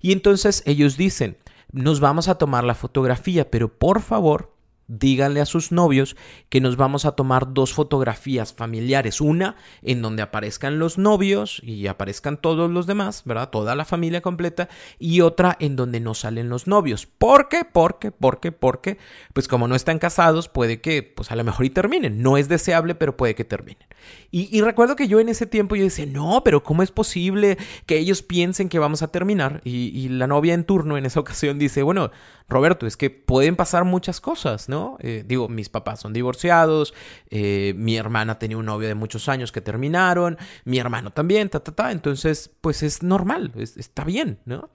Y 0.00 0.12
entonces 0.12 0.62
ellos 0.66 0.96
dicen, 0.96 1.36
nos 1.74 1.98
vamos 1.98 2.28
a 2.28 2.36
tomar 2.36 2.62
la 2.62 2.74
fotografía, 2.76 3.50
pero 3.50 3.68
por 3.68 4.00
favor 4.00 4.53
díganle 4.86 5.40
a 5.40 5.46
sus 5.46 5.72
novios 5.72 6.16
que 6.48 6.60
nos 6.60 6.76
vamos 6.76 7.04
a 7.04 7.12
tomar 7.12 7.52
dos 7.54 7.72
fotografías 7.72 8.52
familiares, 8.52 9.20
una 9.20 9.56
en 9.82 10.02
donde 10.02 10.22
aparezcan 10.22 10.78
los 10.78 10.98
novios 10.98 11.60
y 11.62 11.86
aparezcan 11.86 12.36
todos 12.36 12.70
los 12.70 12.86
demás, 12.86 13.22
¿verdad? 13.24 13.50
Toda 13.50 13.74
la 13.74 13.84
familia 13.84 14.20
completa 14.20 14.68
y 14.98 15.20
otra 15.20 15.56
en 15.60 15.76
donde 15.76 16.00
no 16.00 16.14
salen 16.14 16.48
los 16.48 16.66
novios. 16.66 17.06
¿Por 17.06 17.48
qué? 17.48 17.64
¿Por 17.64 17.98
qué? 17.98 18.10
¿Por 18.12 18.40
qué? 18.40 18.52
Porque 18.52 18.98
pues 19.32 19.48
como 19.48 19.68
no 19.68 19.74
están 19.74 19.98
casados, 19.98 20.48
puede 20.48 20.80
que 20.80 21.02
pues 21.02 21.30
a 21.30 21.36
lo 21.36 21.44
mejor 21.44 21.66
y 21.66 21.70
terminen. 21.70 22.22
No 22.22 22.36
es 22.36 22.48
deseable, 22.48 22.94
pero 22.94 23.16
puede 23.16 23.34
que 23.34 23.44
terminen. 23.44 23.86
Y, 24.30 24.60
recuerdo 24.62 24.96
que 24.96 25.08
yo 25.08 25.20
en 25.20 25.28
ese 25.28 25.46
tiempo 25.46 25.76
yo 25.76 25.84
decía, 25.84 26.06
no, 26.06 26.42
pero 26.44 26.64
¿cómo 26.64 26.82
es 26.82 26.90
posible 26.90 27.56
que 27.86 27.98
ellos 27.98 28.22
piensen 28.22 28.68
que 28.68 28.80
vamos 28.80 29.02
a 29.02 29.08
terminar? 29.08 29.60
Y, 29.64 29.96
y 29.98 30.08
la 30.08 30.26
novia 30.26 30.54
en 30.54 30.64
turno 30.64 30.98
en 30.98 31.06
esa 31.06 31.20
ocasión 31.24 31.58
dice, 31.58 31.82
bueno, 31.82 32.10
Roberto, 32.48 32.86
es 32.86 32.96
que 32.96 33.10
pueden 33.10 33.56
pasar 33.56 33.84
muchas 33.84 34.20
cosas, 34.20 34.68
¿no? 34.68 34.73
Eh, 35.00 35.24
digo, 35.26 35.48
mis 35.48 35.68
papás 35.68 36.00
son 36.00 36.12
divorciados, 36.12 36.94
eh, 37.30 37.74
mi 37.76 37.96
hermana 37.96 38.38
tenía 38.38 38.56
un 38.56 38.66
novio 38.66 38.88
de 38.88 38.94
muchos 38.94 39.28
años 39.28 39.52
que 39.52 39.60
terminaron, 39.60 40.38
mi 40.64 40.78
hermano 40.78 41.10
también, 41.10 41.48
ta, 41.48 41.60
ta, 41.60 41.72
ta. 41.72 41.92
Entonces, 41.92 42.50
pues 42.60 42.82
es 42.82 43.02
normal, 43.02 43.52
está 43.56 44.04
bien, 44.04 44.38
¿no? 44.44 44.70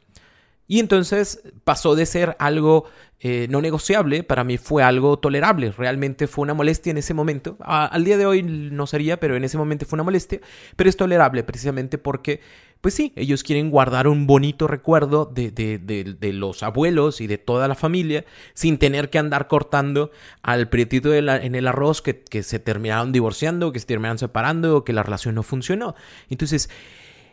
Y 0.70 0.80
entonces 0.80 1.42
pasó 1.64 1.96
de 1.96 2.06
ser 2.06 2.36
algo 2.38 2.86
eh, 3.22 3.48
no 3.50 3.60
negociable, 3.60 4.24
para 4.24 4.44
mí 4.44 4.60
fue 4.60 4.84
algo 4.84 5.18
tolerable. 5.18 5.72
Realmente 5.72 6.28
fue 6.28 6.44
una 6.44 6.54
molestia 6.54 6.92
en 6.92 6.98
ese 7.00 7.16
momento. 7.16 7.58
al 7.60 8.04
día 8.04 8.18
de 8.18 8.28
hoy 8.28 8.44
no 8.44 8.86
sería, 8.86 9.20
pero 9.20 9.36
en 9.36 9.44
ese 9.44 9.58
momento 9.58 9.88
fue 9.88 9.98
una 9.98 10.04
molestia. 10.04 10.40
Pero 10.76 10.88
es 10.88 10.96
tolerable 10.96 11.44
precisamente 11.44 11.98
porque, 11.98 12.40
pues 12.82 12.94
sí, 12.94 13.12
ellos 13.16 13.44
quieren 13.44 13.70
guardar 13.70 14.08
un 14.08 14.26
bonito 14.26 14.66
recuerdo 14.68 15.26
de, 15.26 15.52
de, 15.52 15.78
de, 15.78 16.34
los 16.34 16.64
abuelos 16.64 17.20
y 17.20 17.28
de 17.28 17.38
toda 17.38 17.68
la 17.68 17.76
familia 17.76 18.24
sin 18.54 18.78
tener 18.78 19.10
que 19.10 19.20
andar 19.20 19.48
cortando 19.48 20.12
al 20.42 20.70
prietito 20.70 21.14
en 21.14 21.56
el 21.56 21.68
arroz 21.68 22.02
que, 22.02 22.22
que 22.22 22.42
se 22.42 22.60
terminaron 22.60 23.12
divorciando, 23.12 23.74
que 23.74 23.80
se 23.80 23.86
terminaron 23.86 24.18
separando 24.18 24.78
o 24.78 24.84
que 24.86 24.94
la 24.94 25.04
relación 25.04 25.36
no 25.36 25.44
funcionó. 25.44 25.96
Entonces, 26.30 26.70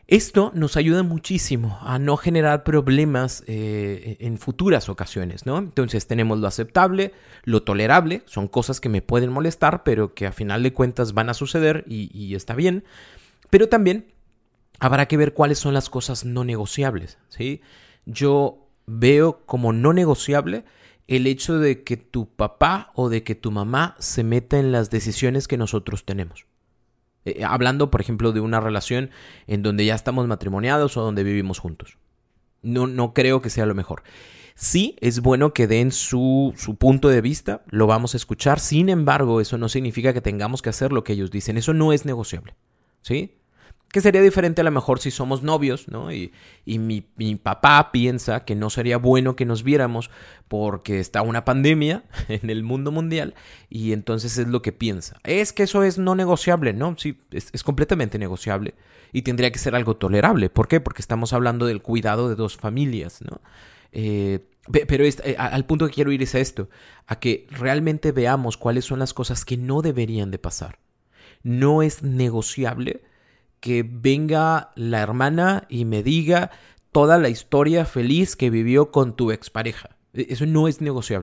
esto 0.08 0.52
nos 0.54 0.76
ayuda 0.76 1.02
muchísimo 1.02 1.78
a 1.82 1.98
no 1.98 2.16
generar 2.16 2.62
problemas 2.62 3.42
eh, 3.48 4.16
en 4.20 4.38
futuras 4.38 4.88
ocasiones, 4.88 5.46
¿no? 5.46 5.58
Entonces 5.58 6.06
tenemos 6.06 6.38
lo 6.38 6.46
aceptable, 6.46 7.12
lo 7.42 7.62
tolerable, 7.62 8.22
son 8.26 8.46
cosas 8.46 8.80
que 8.80 8.88
me 8.88 9.02
pueden 9.02 9.30
molestar, 9.30 9.82
pero 9.82 10.14
que 10.14 10.26
a 10.26 10.32
final 10.32 10.62
de 10.62 10.72
cuentas 10.72 11.12
van 11.12 11.28
a 11.28 11.34
suceder 11.34 11.84
y, 11.88 12.10
y 12.16 12.36
está 12.36 12.54
bien. 12.54 12.84
Pero 13.50 13.68
también 13.68 14.06
habrá 14.78 15.06
que 15.06 15.16
ver 15.16 15.34
cuáles 15.34 15.58
son 15.58 15.74
las 15.74 15.90
cosas 15.90 16.24
no 16.24 16.44
negociables, 16.44 17.18
¿sí? 17.28 17.60
Yo 18.04 18.68
veo 18.86 19.44
como 19.46 19.72
no 19.72 19.92
negociable 19.92 20.64
el 21.08 21.26
hecho 21.26 21.58
de 21.58 21.84
que 21.84 21.96
tu 21.96 22.28
papá 22.28 22.92
o 22.94 23.08
de 23.08 23.22
que 23.22 23.34
tu 23.34 23.50
mamá 23.50 23.96
se 23.98 24.24
meta 24.24 24.58
en 24.58 24.72
las 24.72 24.90
decisiones 24.90 25.48
que 25.48 25.56
nosotros 25.56 26.04
tenemos. 26.04 26.46
Eh, 27.24 27.44
hablando, 27.44 27.90
por 27.90 28.00
ejemplo, 28.00 28.32
de 28.32 28.40
una 28.40 28.60
relación 28.60 29.10
en 29.46 29.62
donde 29.62 29.84
ya 29.84 29.94
estamos 29.94 30.26
matrimoniados 30.26 30.96
o 30.96 31.02
donde 31.02 31.24
vivimos 31.24 31.58
juntos. 31.58 31.98
No, 32.62 32.86
no 32.86 33.14
creo 33.14 33.42
que 33.42 33.50
sea 33.50 33.66
lo 33.66 33.74
mejor. 33.74 34.02
Sí, 34.54 34.96
es 35.00 35.20
bueno 35.20 35.52
que 35.52 35.66
den 35.66 35.92
su, 35.92 36.54
su, 36.56 36.76
punto 36.76 37.08
de 37.08 37.20
vista, 37.20 37.62
lo 37.68 37.86
vamos 37.86 38.14
a 38.14 38.16
escuchar, 38.16 38.58
sin 38.58 38.88
embargo, 38.88 39.40
eso 39.40 39.58
no 39.58 39.68
significa 39.68 40.14
que 40.14 40.22
tengamos 40.22 40.62
que 40.62 40.70
hacer 40.70 40.92
lo 40.92 41.04
que 41.04 41.12
ellos 41.12 41.30
dicen, 41.30 41.58
eso 41.58 41.74
no 41.74 41.92
es 41.92 42.06
negociable, 42.06 42.54
¿sí? 43.02 43.36
Que 43.90 44.00
sería 44.00 44.20
diferente 44.20 44.60
a 44.60 44.64
lo 44.64 44.70
mejor 44.70 44.98
si 44.98 45.10
somos 45.10 45.42
novios, 45.42 45.88
¿no? 45.88 46.12
Y, 46.12 46.32
y 46.64 46.78
mi, 46.78 47.06
mi, 47.16 47.36
papá 47.36 47.90
piensa 47.92 48.44
que 48.44 48.54
no 48.54 48.68
sería 48.68 48.98
bueno 48.98 49.36
que 49.36 49.46
nos 49.46 49.62
viéramos 49.62 50.10
porque 50.48 51.00
está 51.00 51.22
una 51.22 51.44
pandemia 51.44 52.04
en 52.28 52.50
el 52.50 52.62
mundo 52.62 52.90
mundial 52.90 53.34
y 53.70 53.92
entonces 53.92 54.38
es 54.38 54.48
lo 54.48 54.62
que 54.62 54.72
piensa. 54.72 55.18
Es 55.24 55.52
que 55.52 55.62
eso 55.62 55.82
es 55.82 55.98
no 55.98 56.14
negociable, 56.14 56.72
¿no? 56.72 56.96
Sí, 56.98 57.18
es, 57.30 57.62
completamente 57.62 58.18
negociable 58.18 58.74
y 59.12 59.22
tendría 59.22 59.50
que 59.50 59.58
ser 59.58 59.74
algo 59.74 59.96
tolerable. 59.96 60.50
¿Por 60.50 60.68
qué? 60.68 60.80
Porque 60.80 61.02
estamos 61.02 61.32
hablando 61.32 61.66
del 61.66 61.82
cuidado 61.82 62.28
de 62.28 62.34
dos 62.34 62.56
familias, 62.56 63.22
¿no? 63.22 63.40
Eh, 63.92 64.40
pero 64.88 65.04
eh, 65.04 65.36
al 65.38 65.64
punto 65.64 65.86
que 65.86 65.94
quiero 65.94 66.12
ir 66.12 66.22
es 66.22 66.34
a 66.34 66.40
esto, 66.40 66.68
a 67.06 67.18
que 67.18 67.46
realmente 67.50 68.12
veamos 68.12 68.56
cuáles 68.56 68.84
son 68.84 68.98
las 68.98 69.14
cosas 69.14 69.44
que 69.44 69.56
no 69.56 69.80
deberían 69.80 70.30
de 70.30 70.38
pasar. 70.38 70.78
No 71.42 71.82
es 71.82 72.02
negociable 72.02 73.02
que 73.60 73.82
venga 73.82 74.70
la 74.74 75.00
hermana 75.00 75.66
y 75.68 75.84
me 75.84 76.02
diga 76.02 76.50
toda 76.92 77.18
la 77.18 77.28
historia 77.28 77.84
feliz 77.84 78.36
que 78.36 78.50
vivió 78.50 78.90
con 78.90 79.16
tu 79.16 79.30
expareja. 79.30 79.96
E, 80.12 80.26
eso 80.30 80.46
no 80.46 80.68
es 80.68 80.80
negociable. 80.80 81.22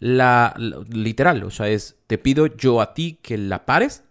La, 0.00 0.54
literal, 0.88 1.44
o 1.44 1.50
sea, 1.50 1.68
es 1.68 1.96
te 2.06 2.18
pido 2.18 2.46
yo 2.46 2.80
a 2.80 2.94
ti 2.94 3.18
que 3.22 3.38
la 3.38 3.66
pares 3.66 4.02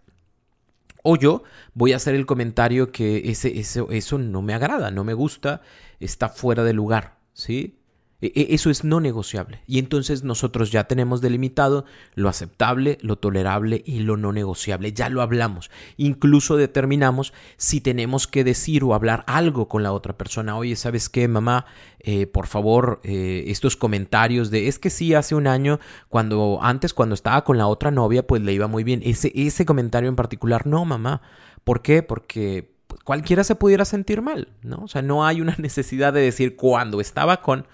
o 1.02 1.16
yo 1.16 1.42
voy 1.74 1.92
a 1.92 1.96
hacer 1.96 2.14
el 2.14 2.26
comentario 2.26 2.92
que 2.92 3.30
ese, 3.30 3.58
eso, 3.58 3.90
eso 3.90 4.18
no 4.18 4.40
me 4.40 4.54
agrada, 4.54 4.90
no 4.90 5.04
me 5.04 5.14
gusta, 5.14 5.62
está 5.98 6.28
fuera 6.28 6.62
de 6.62 6.72
lugar, 6.72 7.16
¿sí? 7.32 7.79
E, 8.20 8.32
e, 8.34 8.54
eso 8.54 8.70
es 8.70 8.84
no 8.84 9.00
negociable. 9.00 9.62
Y 9.66 9.78
entonces 9.78 10.24
nosotros 10.24 10.70
ya 10.70 10.84
tenemos 10.84 11.20
delimitado 11.20 11.84
lo 12.14 12.28
aceptable, 12.28 12.98
lo 13.00 13.16
tolerable 13.16 13.82
y 13.84 14.00
lo 14.00 14.16
no 14.16 14.32
negociable. 14.32 14.92
Ya 14.92 15.08
lo 15.08 15.22
hablamos. 15.22 15.70
Incluso 15.96 16.56
determinamos 16.56 17.32
si 17.56 17.80
tenemos 17.80 18.26
que 18.26 18.44
decir 18.44 18.84
o 18.84 18.94
hablar 18.94 19.24
algo 19.26 19.68
con 19.68 19.82
la 19.82 19.92
otra 19.92 20.16
persona. 20.16 20.56
Oye, 20.56 20.76
¿sabes 20.76 21.08
qué, 21.08 21.28
mamá? 21.28 21.66
Eh, 22.00 22.26
por 22.26 22.46
favor, 22.46 23.00
eh, 23.04 23.44
estos 23.48 23.76
comentarios 23.76 24.50
de 24.50 24.68
es 24.68 24.78
que 24.78 24.90
sí, 24.90 25.14
hace 25.14 25.34
un 25.34 25.46
año, 25.46 25.80
cuando 26.08 26.58
antes, 26.62 26.94
cuando 26.94 27.14
estaba 27.14 27.44
con 27.44 27.58
la 27.58 27.66
otra 27.66 27.90
novia, 27.90 28.26
pues 28.26 28.42
le 28.42 28.52
iba 28.52 28.66
muy 28.66 28.84
bien. 28.84 29.00
Ese, 29.04 29.32
ese 29.34 29.66
comentario 29.66 30.08
en 30.08 30.16
particular, 30.16 30.66
no, 30.66 30.84
mamá. 30.84 31.22
¿Por 31.64 31.82
qué? 31.82 32.02
Porque 32.02 32.72
cualquiera 33.04 33.44
se 33.44 33.54
pudiera 33.54 33.84
sentir 33.84 34.22
mal, 34.22 34.48
¿no? 34.62 34.78
O 34.84 34.88
sea, 34.88 35.02
no 35.02 35.24
hay 35.24 35.40
una 35.40 35.56
necesidad 35.58 36.12
de 36.12 36.20
decir 36.20 36.56
cuando 36.56 37.00
estaba 37.00 37.42
con 37.42 37.66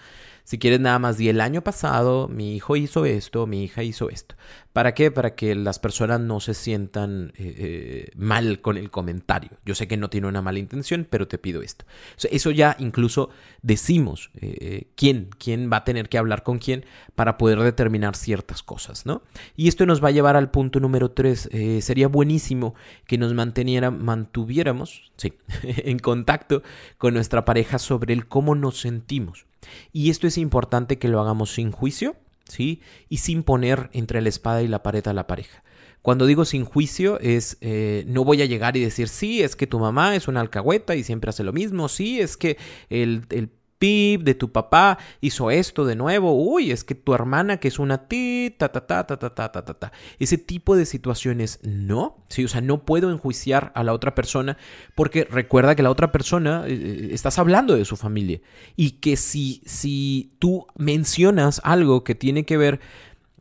Si 0.46 0.58
quieres 0.60 0.78
nada 0.78 1.00
más 1.00 1.18
di 1.18 1.28
el 1.28 1.40
año 1.40 1.62
pasado, 1.62 2.28
mi 2.28 2.54
hijo 2.54 2.76
hizo 2.76 3.04
esto, 3.04 3.48
mi 3.48 3.64
hija 3.64 3.82
hizo 3.82 4.10
esto. 4.10 4.36
¿Para 4.72 4.94
qué? 4.94 5.10
Para 5.10 5.34
que 5.34 5.56
las 5.56 5.80
personas 5.80 6.20
no 6.20 6.38
se 6.38 6.54
sientan 6.54 7.32
eh, 7.36 7.54
eh, 7.58 8.10
mal 8.14 8.60
con 8.60 8.76
el 8.76 8.92
comentario. 8.92 9.50
Yo 9.64 9.74
sé 9.74 9.88
que 9.88 9.96
no 9.96 10.08
tiene 10.08 10.28
una 10.28 10.42
mala 10.42 10.60
intención, 10.60 11.04
pero 11.10 11.26
te 11.26 11.38
pido 11.38 11.62
esto. 11.62 11.84
eso 12.30 12.52
ya 12.52 12.76
incluso 12.78 13.30
decimos 13.62 14.30
eh, 14.40 14.86
quién, 14.94 15.30
quién 15.36 15.68
va 15.68 15.78
a 15.78 15.84
tener 15.84 16.08
que 16.08 16.16
hablar 16.16 16.44
con 16.44 16.60
quién 16.60 16.84
para 17.16 17.38
poder 17.38 17.58
determinar 17.58 18.14
ciertas 18.14 18.62
cosas, 18.62 19.04
¿no? 19.04 19.22
Y 19.56 19.66
esto 19.66 19.84
nos 19.84 20.00
va 20.02 20.10
a 20.10 20.12
llevar 20.12 20.36
al 20.36 20.52
punto 20.52 20.78
número 20.78 21.10
tres. 21.10 21.48
sería 21.80 22.06
buenísimo 22.06 22.76
que 23.08 23.18
nos 23.18 23.34
manteniera, 23.34 23.90
mantuviéramos, 23.90 25.10
sí, 25.16 25.32
en 25.64 25.98
contacto 25.98 26.62
con 26.98 27.14
nuestra 27.14 27.44
pareja 27.44 27.80
sobre 27.80 28.12
el 28.12 28.28
cómo 28.28 28.54
nos 28.54 28.78
sentimos. 28.78 29.44
Y 29.92 30.10
esto 30.10 30.26
es 30.26 30.38
importante 30.38 30.98
que 30.98 31.08
lo 31.08 31.20
hagamos 31.20 31.54
sin 31.54 31.72
juicio, 31.72 32.16
¿sí? 32.48 32.80
Y 33.08 33.18
sin 33.18 33.42
poner 33.42 33.90
entre 33.92 34.20
la 34.20 34.28
espada 34.28 34.62
y 34.62 34.68
la 34.68 34.82
pared 34.82 35.06
a 35.06 35.12
la 35.12 35.26
pareja. 35.26 35.62
Cuando 36.02 36.26
digo 36.26 36.44
sin 36.44 36.64
juicio 36.64 37.18
es, 37.18 37.58
eh, 37.60 38.04
no 38.06 38.24
voy 38.24 38.40
a 38.40 38.46
llegar 38.46 38.76
y 38.76 38.80
decir, 38.80 39.08
sí, 39.08 39.42
es 39.42 39.56
que 39.56 39.66
tu 39.66 39.80
mamá 39.80 40.14
es 40.14 40.28
una 40.28 40.40
alcahueta 40.40 40.94
y 40.94 41.02
siempre 41.02 41.30
hace 41.30 41.42
lo 41.42 41.52
mismo, 41.52 41.88
sí, 41.88 42.20
es 42.20 42.36
que 42.36 42.58
el, 42.90 43.24
el 43.30 43.50
pip 43.78 44.22
de 44.22 44.34
tu 44.34 44.52
papá 44.52 44.98
hizo 45.20 45.50
esto 45.50 45.84
de 45.84 45.96
nuevo, 45.96 46.32
uy, 46.32 46.70
es 46.70 46.84
que 46.84 46.94
tu 46.94 47.14
hermana 47.14 47.58
que 47.58 47.68
es 47.68 47.78
una 47.78 48.08
ti, 48.08 48.54
ta, 48.56 48.70
ta, 48.70 48.86
ta, 48.86 49.06
ta, 49.06 49.18
ta, 49.18 49.34
ta, 49.34 49.52
ta, 49.52 49.62
ta, 49.62 49.92
Ese 50.18 50.38
tipo 50.38 50.76
de 50.76 50.86
situaciones 50.86 51.60
no, 51.62 52.24
sí, 52.28 52.44
o 52.44 52.48
sea, 52.48 52.60
no 52.60 52.84
puedo 52.84 53.10
enjuiciar 53.10 53.72
a 53.74 53.84
la 53.84 53.92
otra 53.92 54.14
persona 54.14 54.56
porque 54.94 55.24
recuerda 55.24 55.74
que 55.74 55.82
la 55.82 55.90
otra 55.90 56.12
persona, 56.12 56.64
eh, 56.66 56.72
eh, 56.72 57.08
estás 57.12 57.38
hablando 57.38 57.76
de 57.76 57.84
su 57.84 57.96
familia. 57.96 58.40
Y 58.76 58.92
que 58.92 59.16
si, 59.16 59.62
si 59.66 60.32
tú 60.38 60.66
mencionas 60.76 61.60
algo 61.64 62.04
que 62.04 62.14
tiene 62.14 62.44
que 62.44 62.56
ver 62.56 62.80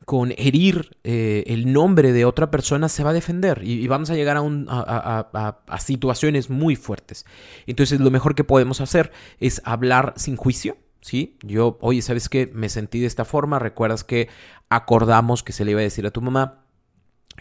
con 0.05 0.33
herir 0.37 0.97
eh, 1.03 1.43
el 1.47 1.73
nombre 1.73 2.13
de 2.13 2.25
otra 2.25 2.51
persona 2.51 2.89
se 2.89 3.03
va 3.03 3.09
a 3.09 3.13
defender 3.13 3.61
y, 3.63 3.87
vamos 3.87 4.11
a 4.11 4.15
llegar 4.15 4.37
a, 4.37 5.79
situaciones 5.79 6.49
muy 6.49 6.75
fuertes. 6.75 7.25
Entonces 7.65 7.99
lo 7.99 8.11
mejor 8.11 8.35
que 8.35 8.43
podemos 8.43 8.81
hacer 8.81 9.11
es 9.39 9.61
hablar 9.65 10.13
sin 10.15 10.37
juicio. 10.37 10.77
¿Sí? 11.01 11.37
Yo, 11.43 11.77
oye, 11.81 12.01
¿sabes 12.01 12.29
qué? 12.29 12.49
Me 12.51 12.67
sentí 12.67 12.99
de 12.99 13.05
esta 13.05 13.25
forma. 13.25 13.59
¿Recuerdas 13.59 14.03
que 14.03 14.27
acordamos 14.69 15.43
que 15.43 15.53
se 15.53 15.63
le 15.63 15.71
iba 15.71 15.79
a 15.79 15.83
decir 15.83 16.05
a 16.07 16.11
tu 16.11 16.21
mamá? 16.21 16.61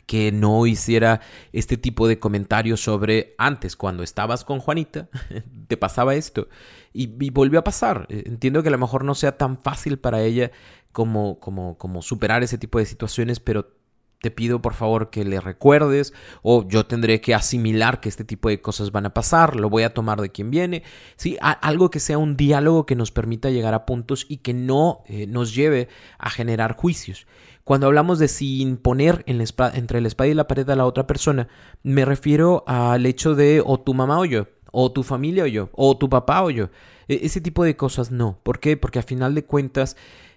que 0.06 0.32
no 0.32 0.66
hiciera 0.66 1.20
este 1.52 1.76
tipo 1.76 2.08
de 2.08 2.18
comentarios 2.18 2.82
sobre 2.82 3.34
antes, 3.38 3.76
cuando 3.76 4.02
estabas 4.02 4.44
con 4.44 4.58
Juanita, 4.58 5.08
te 5.68 5.76
pasaba 5.76 6.14
esto. 6.14 6.48
Y, 6.92 7.24
y, 7.24 7.30
volvió 7.30 7.60
a 7.60 7.64
pasar. 7.64 8.06
Entiendo 8.10 8.62
que 8.62 8.68
a 8.68 8.72
lo 8.72 8.78
mejor 8.78 9.04
no 9.04 9.14
sea 9.14 9.38
tan 9.38 9.56
fácil 9.56 9.98
para 9.98 10.20
ella 10.20 10.50
como, 10.94 11.40
como, 11.40 11.76
como 11.76 12.00
superar 12.00 12.42
ese 12.42 12.56
tipo 12.56 12.78
de 12.78 12.86
situaciones, 12.86 13.40
pero 13.40 13.74
te 14.22 14.30
pido 14.30 14.62
por 14.62 14.72
favor 14.72 15.10
que 15.10 15.22
le 15.22 15.38
recuerdes 15.38 16.14
o 16.42 16.66
yo 16.66 16.86
tendré 16.86 17.20
que 17.20 17.34
asimilar 17.34 18.00
que 18.00 18.08
este 18.08 18.24
tipo 18.24 18.48
de 18.48 18.62
cosas 18.62 18.90
van 18.90 19.04
a 19.04 19.12
pasar, 19.12 19.56
lo 19.56 19.68
voy 19.68 19.82
a 19.82 19.92
tomar 19.92 20.22
de 20.22 20.30
quien 20.30 20.50
viene, 20.50 20.82
sí, 21.16 21.36
algo 21.40 21.90
que 21.90 22.00
sea 22.00 22.16
un 22.16 22.36
diálogo 22.36 22.86
que 22.86 22.96
nos 22.96 23.10
permita 23.10 23.50
llegar 23.50 23.74
a 23.74 23.84
puntos 23.84 24.24
y 24.26 24.38
que 24.38 24.54
no 24.54 25.02
eh, 25.08 25.26
nos 25.26 25.54
lleve 25.54 25.88
a 26.16 26.30
generar 26.30 26.74
juicios. 26.74 27.26
Cuando 27.64 27.86
hablamos 27.86 28.18
de 28.18 28.28
sin 28.28 28.76
poner 28.76 29.24
en 29.26 29.42
entre 29.74 30.00
la 30.00 30.08
espada 30.08 30.28
y 30.30 30.34
la 30.34 30.46
pared 30.46 30.70
a 30.70 30.76
la 30.76 30.86
otra 30.86 31.06
persona, 31.06 31.48
me 31.82 32.04
refiero 32.04 32.62
al 32.66 33.04
hecho 33.04 33.34
de 33.34 33.62
o 33.66 33.80
tu 33.80 33.94
mamá 33.94 34.20
o 34.20 34.24
yo, 34.24 34.46
o 34.70 34.92
tu 34.92 35.02
familia 35.02 35.44
o 35.44 35.48
yo, 35.48 35.70
o 35.72 35.98
tu 35.98 36.08
papá 36.08 36.42
o 36.44 36.50
yo. 36.50 36.70
E, 37.08 37.20
ese 37.24 37.40
tipo 37.40 37.64
de 37.64 37.76
cosas 37.76 38.10
no. 38.10 38.38
¿Por 38.42 38.58
qué? 38.58 38.76
Porque 38.76 38.98
a 38.98 39.02
final 39.02 39.34
de 39.34 39.44
cuentas 39.44 39.96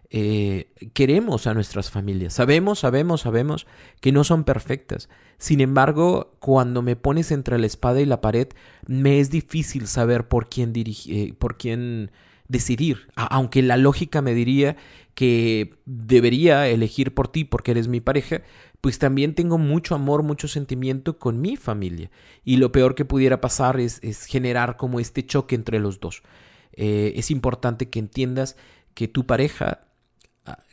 eh, 0.10 0.70
queremos 0.94 1.48
a 1.48 1.54
nuestras 1.54 1.92
familias. 1.92 2.34
Sabemos, 2.34 2.80
sabemos, 2.80 3.22
sabemos 3.22 3.68
que 4.00 4.12
no 4.12 4.24
son 4.24 4.44
perfectas. 4.44 5.10
Sin 5.38 5.60
embargo, 5.60 6.36
cuando 6.40 6.82
me 6.82 6.96
pones 6.96 7.32
entre 7.32 7.60
la 7.60 7.68
espada 7.68 8.00
y 8.00 8.06
la 8.06 8.22
pared, 8.22 8.48
me 8.86 9.20
es 9.20 9.30
difícil 9.30 9.88
saber 9.88 10.28
por 10.28 10.50
quién 10.50 10.72
dirigir, 10.72 11.16
eh, 11.16 11.34
por 11.38 11.58
quién 11.58 12.12
decidir. 12.48 13.10
aunque 13.16 13.62
la 13.62 13.76
lógica 13.76 14.22
me 14.22 14.34
diría 14.34 14.78
que 15.14 15.74
debería 15.86 16.68
elegir 16.70 17.14
por 17.14 17.28
ti 17.28 17.44
porque 17.44 17.72
eres 17.72 17.90
mi 17.90 18.00
pareja, 18.00 18.44
pues 18.80 19.00
también 19.00 19.36
tengo 19.36 19.58
mucho 19.58 19.96
amor, 19.96 20.24
mucho 20.24 20.48
sentimiento 20.48 21.20
con 21.20 21.42
mi 21.42 21.58
familia. 21.58 22.10
Y 22.46 22.58
lo 22.58 22.72
peor 22.72 22.96
que 22.96 23.04
pudiera 23.04 23.42
pasar 23.42 23.80
es, 23.80 24.00
generar 24.28 24.78
como 24.78 25.00
este 25.00 25.26
choque 25.26 25.56
entre 25.56 25.80
los 25.80 26.00
dos. 26.00 26.24
Eh, 26.72 27.14
es 27.16 27.32
importante 27.32 27.90
que 27.90 28.00
entiendas 28.00 28.56
que 28.94 29.08
tu 29.08 29.26
pareja 29.26 29.87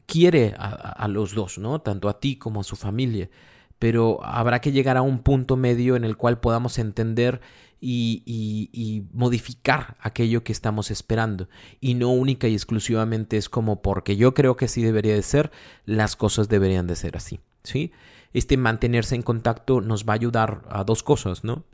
quiere 0.07 0.55
a, 0.59 1.07
los 1.09 1.35
dos, 1.35 1.59
¿no? 1.59 1.81
Tanto 1.81 2.09
a 2.09 2.21
ti 2.21 2.37
como 2.37 2.61
a 2.61 2.65
su 2.65 2.77
familia. 2.77 3.31
Pero 3.79 4.25
habrá 4.25 4.61
que 4.61 4.73
llegar 4.73 4.97
a 4.97 5.03
un 5.03 5.19
punto 5.19 5.57
medio 5.57 5.97
en 5.97 6.05
el 6.05 6.17
cual 6.17 6.41
podamos 6.41 6.79
entender 6.79 7.41
y, 7.81 8.23
y, 8.25 9.03
modificar 9.13 9.97
aquello 10.01 10.43
que 10.43 10.53
estamos 10.53 10.91
esperando. 10.91 11.49
Y 11.81 11.95
no 11.95 12.11
única 12.11 12.49
y 12.49 12.55
exclusivamente 12.55 13.37
es 13.37 13.49
como 13.49 13.83
porque 13.83 14.17
yo 14.17 14.33
creo 14.33 14.57
que 14.57 14.67
así 14.67 14.83
debería 14.83 15.15
de 15.15 15.23
ser, 15.23 15.51
las 15.85 16.17
cosas 16.17 16.49
deberían 16.49 16.87
de 16.87 16.97
ser 16.97 17.17
así. 17.17 17.41
¿Sí? 17.63 17.93
Este 18.33 18.57
mantenerse 18.57 19.15
en 19.15 19.23
contacto 19.23 19.81
nos 19.81 20.07
va 20.07 20.15
a 20.15 20.17
ayudar 20.17 20.63
a 20.69 20.85
dos 20.85 21.03
cosas, 21.03 21.45
¿no? 21.45 21.65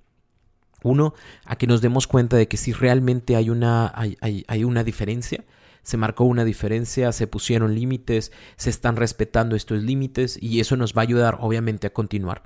Uno, 0.82 1.14
a 1.44 1.56
que 1.56 1.66
nos 1.66 1.80
demos 1.80 2.06
cuenta 2.06 2.36
de 2.36 2.48
que 2.48 2.56
si 2.56 2.72
realmente 2.72 3.36
hay 3.36 3.50
una, 3.50 3.92
hay, 3.94 4.16
hay, 4.20 4.44
hay 4.48 4.64
una 4.64 4.82
diferencia, 4.82 5.44
se 5.82 5.96
marcó 5.96 6.24
una 6.24 6.44
diferencia, 6.44 7.12
se 7.12 7.26
pusieron 7.26 7.74
límites, 7.74 8.32
se 8.56 8.70
están 8.70 8.96
respetando 8.96 9.56
estos 9.56 9.82
límites 9.82 10.38
y 10.40 10.60
eso 10.60 10.76
nos 10.76 10.94
va 10.94 11.02
a 11.02 11.04
ayudar 11.04 11.38
obviamente 11.40 11.86
a 11.86 11.92
continuar. 11.92 12.42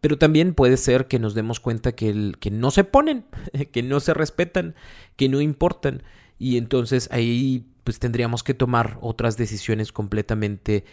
Pero 0.00 0.16
también 0.16 0.54
puede 0.54 0.76
ser 0.76 1.06
que 1.06 1.18
nos 1.18 1.34
demos 1.34 1.60
cuenta 1.60 1.92
que, 1.92 2.08
el, 2.08 2.36
que 2.38 2.50
no 2.50 2.70
se 2.70 2.84
ponen, 2.84 3.26
que 3.72 3.82
no 3.82 4.00
se 4.00 4.14
respetan, 4.14 4.74
que 5.16 5.28
no 5.28 5.40
importan 5.40 6.02
y 6.38 6.56
entonces 6.56 7.08
ahí 7.12 7.66
pues 7.84 7.98
tendríamos 7.98 8.42
que 8.42 8.54
tomar 8.54 8.98
otras 9.00 9.36
decisiones 9.36 9.92
completamente 9.92 10.84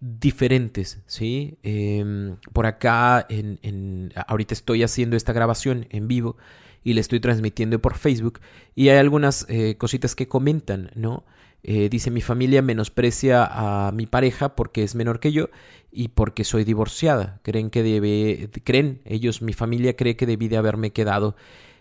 diferentes, 0.00 1.02
¿sí? 1.06 1.56
Em, 1.62 2.36
por 2.52 2.66
acá, 2.66 3.24
en, 3.28 3.58
en, 3.62 4.12
ahorita 4.26 4.54
estoy 4.54 4.82
haciendo 4.82 5.16
esta 5.16 5.32
grabación 5.32 5.86
en 5.90 6.08
vivo 6.08 6.36
y 6.84 6.92
le 6.92 7.00
estoy 7.00 7.18
transmitiendo 7.18 7.80
por 7.80 7.96
Facebook 7.96 8.40
y 8.74 8.90
hay 8.90 8.98
algunas 8.98 9.46
eh, 9.48 9.76
cositas 9.78 10.14
que 10.14 10.28
comentan, 10.28 10.90
¿no? 10.94 11.24
Eh, 11.66 11.88
dice 11.88 12.10
mi 12.10 12.20
familia 12.20 12.60
menosprecia 12.60 13.48
a 13.50 13.90
mi 13.90 14.04
pareja 14.04 14.54
porque 14.54 14.82
es 14.82 14.94
menor 14.94 15.18
que 15.18 15.32
yo 15.32 15.48
y 15.90 16.08
porque 16.08 16.44
soy 16.44 16.62
divorciada. 16.62 17.40
Creen 17.42 17.70
que 17.70 17.82
debe, 17.82 18.50
creen 18.64 19.00
ellos, 19.06 19.40
mi 19.40 19.54
familia 19.54 19.96
cree 19.96 20.14
que 20.14 20.26
debí 20.26 20.48
de 20.48 20.58
haberme 20.58 20.92
quedado 20.92 21.36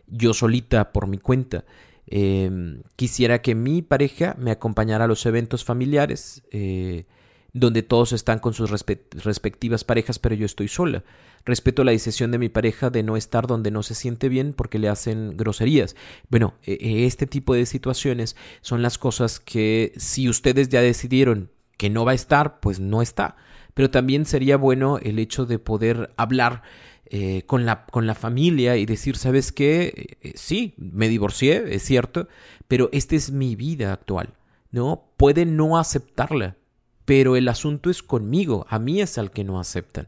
yo 0.07 0.33
solita 0.33 0.93
por 0.93 1.07
mi 1.07 1.17
cuenta. 1.17 1.65
Em, 2.07 2.83
quisiera 2.95 3.41
que 3.41 3.55
mi 3.55 3.81
pareja 3.81 4.35
me 4.39 4.51
acompañara 4.51 5.05
a 5.05 5.07
los 5.07 5.25
eventos 5.25 5.65
familiares. 5.65 6.43
Eh, 6.51 7.05
donde 7.53 7.83
todos 7.83 8.13
están 8.13 8.39
con 8.39 8.53
sus 8.53 8.69
respectivas 8.71 9.83
parejas, 9.83 10.17
pero 10.17 10.33
yo 10.35 10.45
estoy 10.45 10.67
sola. 10.67 11.03
Respeto 11.45 11.83
la 11.83 11.91
decisión 11.91 12.31
de 12.31 12.39
mi 12.39 12.49
pareja 12.49 12.89
de 12.89 13.03
no 13.03 13.15
estar 13.15 13.47
donde 13.47 13.69
no 13.69 13.83
se 13.83 13.95
siente 13.95 14.27
bien 14.27 14.53
porque 14.53 14.79
le 14.79 14.89
hacen 14.89 15.37
groserías. 15.37 15.95
Bueno, 16.29 16.55
e, 16.63 16.73
e, 16.73 17.05
este 17.05 17.27
tipo 17.27 17.53
de 17.53 17.65
situaciones 17.65 18.35
son 18.61 18.81
las 18.81 18.97
cosas 18.97 19.39
que 19.39 19.93
si 19.97 20.29
ustedes 20.29 20.69
ya 20.69 20.81
decidieron 20.81 21.51
que 21.77 21.89
no 21.89 22.05
va 22.05 22.13
a 22.13 22.15
estar, 22.15 22.59
pues 22.59 22.79
no 22.79 23.01
está. 23.01 23.35
Pero 23.73 23.91
también 23.91 24.25
sería 24.25 24.57
bueno 24.57 24.97
el 24.97 25.19
hecho 25.19 25.45
de 25.45 25.59
poder 25.59 26.11
hablar 26.17 26.63
eh, 27.05 27.43
con, 27.45 27.65
la, 27.65 27.85
con 27.85 28.07
la 28.07 28.15
familia 28.15 28.77
y 28.77 28.85
decir, 28.85 29.17
¿sabes 29.17 29.51
qué? 29.51 30.17
Eh, 30.21 30.33
sí, 30.35 30.73
me 30.77 31.09
divorcié, 31.09 31.75
es 31.75 31.83
cierto, 31.83 32.27
pero 32.67 32.89
esta 32.93 33.15
es 33.15 33.31
mi 33.31 33.55
vida 33.55 33.93
actual. 33.93 34.33
¿No? 34.71 35.11
Puede 35.17 35.45
no 35.45 35.77
aceptarla, 35.77 36.57
pero 37.05 37.35
el 37.35 37.47
asunto 37.47 37.89
es 37.89 38.03
conmigo, 38.03 38.65
a 38.69 38.79
mí 38.79 39.01
es 39.01 39.17
al 39.17 39.31
que 39.31 39.43
no 39.43 39.59
aceptan. 39.59 40.07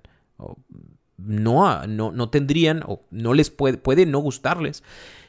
No, 1.18 1.88
no, 1.88 2.12
no 2.12 2.30
tendrían 2.30 2.84
o 2.86 3.02
no 3.10 3.34
les 3.34 3.50
puede, 3.50 3.78
puede 3.78 4.06
no 4.06 4.20
gustarles 4.20 4.84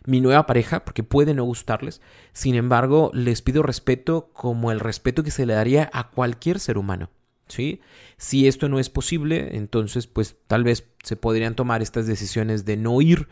mi 0.06 0.20
nueva 0.20 0.46
pareja, 0.46 0.84
porque 0.84 1.02
puede 1.02 1.34
no 1.34 1.44
gustarles. 1.44 2.00
Sin 2.32 2.54
embargo, 2.54 3.10
les 3.12 3.42
pido 3.42 3.62
respeto 3.62 4.30
como 4.32 4.70
el 4.70 4.80
respeto 4.80 5.22
que 5.22 5.30
se 5.30 5.46
le 5.46 5.54
daría 5.54 5.90
a 5.92 6.10
cualquier 6.10 6.60
ser 6.60 6.78
humano. 6.78 7.10
¿sí? 7.48 7.80
Si 8.16 8.46
esto 8.46 8.68
no 8.68 8.78
es 8.78 8.88
posible, 8.88 9.56
entonces 9.56 10.06
pues 10.06 10.36
tal 10.46 10.64
vez 10.64 10.86
se 11.02 11.16
podrían 11.16 11.54
tomar 11.54 11.82
estas 11.82 12.06
decisiones 12.06 12.64
de 12.64 12.76
no 12.76 13.00
ir 13.00 13.28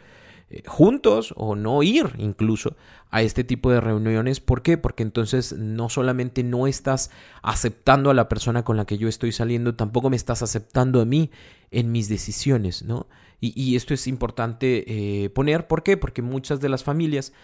eh, 0.51 0.63
juntos 0.67 1.33
o 1.37 1.57
no 1.57 1.83
ir 1.83 2.13
incluso 2.19 2.77
a 3.11 3.23
este 3.23 3.45
tipo 3.45 3.71
de 3.71 3.81
reuniones. 3.81 4.41
¿Por 4.41 4.63
qué? 4.63 4.77
Porque 4.77 5.03
entonces 5.03 5.53
no 5.53 5.89
solamente 5.89 6.43
no 6.43 6.67
estás 6.67 7.11
aceptando 7.43 8.11
a 8.11 8.15
la 8.15 8.29
persona 8.29 8.65
con 8.65 8.77
la 8.77 8.85
que 8.85 8.99
yo 8.99 9.09
estoy 9.09 9.33
saliendo, 9.33 9.75
tampoco 9.75 10.11
me 10.11 10.17
estás 10.17 10.43
aceptando 10.43 11.01
a 11.01 11.05
mí 11.05 11.31
en 11.71 11.93
mis 11.93 12.09
decisiones, 12.09 12.83
¿no? 12.83 13.07
Y, 13.41 13.77
esto 13.77 13.93
es 13.93 14.07
importante 14.07 14.85
eh, 14.87 15.29
poner, 15.29 15.67
¿por 15.67 15.83
qué? 15.83 15.99
Porque 15.99 16.23
muchas 16.23 16.61
de 16.61 16.71
las 16.71 16.83
familias 16.83 17.35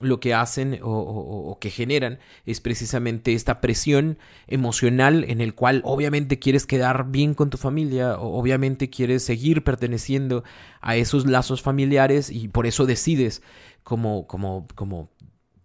lo 0.00 0.20
que 0.20 0.34
hacen 0.34 0.78
o, 0.82 1.58
que 1.60 1.70
generan 1.70 2.18
es 2.46 2.60
precisamente 2.60 3.34
esta 3.34 3.60
presión 3.60 4.18
emocional 4.46 5.24
en 5.24 5.40
el 5.40 5.54
cual 5.54 5.80
obviamente 5.84 6.38
quieres 6.38 6.66
quedar 6.66 7.10
bien 7.10 7.34
con 7.34 7.50
tu 7.50 7.58
familia, 7.58 8.18
obviamente 8.18 8.90
quieres 8.90 9.24
seguir 9.24 9.64
perteneciendo 9.64 10.44
a 10.80 10.96
esos 10.96 11.26
lazos 11.26 11.62
familiares 11.62 12.30
y 12.30 12.48
por 12.48 12.66
eso 12.66 12.86
decides 12.86 13.42
como, 13.82 14.26
como, 14.26 14.66
como, 14.74 15.08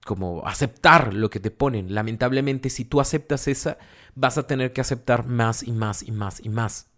como 0.06 0.46
aceptar 0.48 1.14
lo 1.14 1.30
que 1.30 1.40
te 1.40 1.52
ponen. 1.52 1.94
Lamentablemente, 1.94 2.70
si 2.70 2.86
tú 2.86 3.02
aceptas 3.02 3.48
esa, 3.48 3.78
vas 4.16 4.38
a 4.38 4.48
tener 4.48 4.74
que 4.74 4.82
aceptar 4.82 5.28
más 5.28 5.64
y 5.64 5.72
más 5.72 6.04
y 6.04 6.12
más 6.12 6.44
y 6.44 6.50
más. 6.50 6.93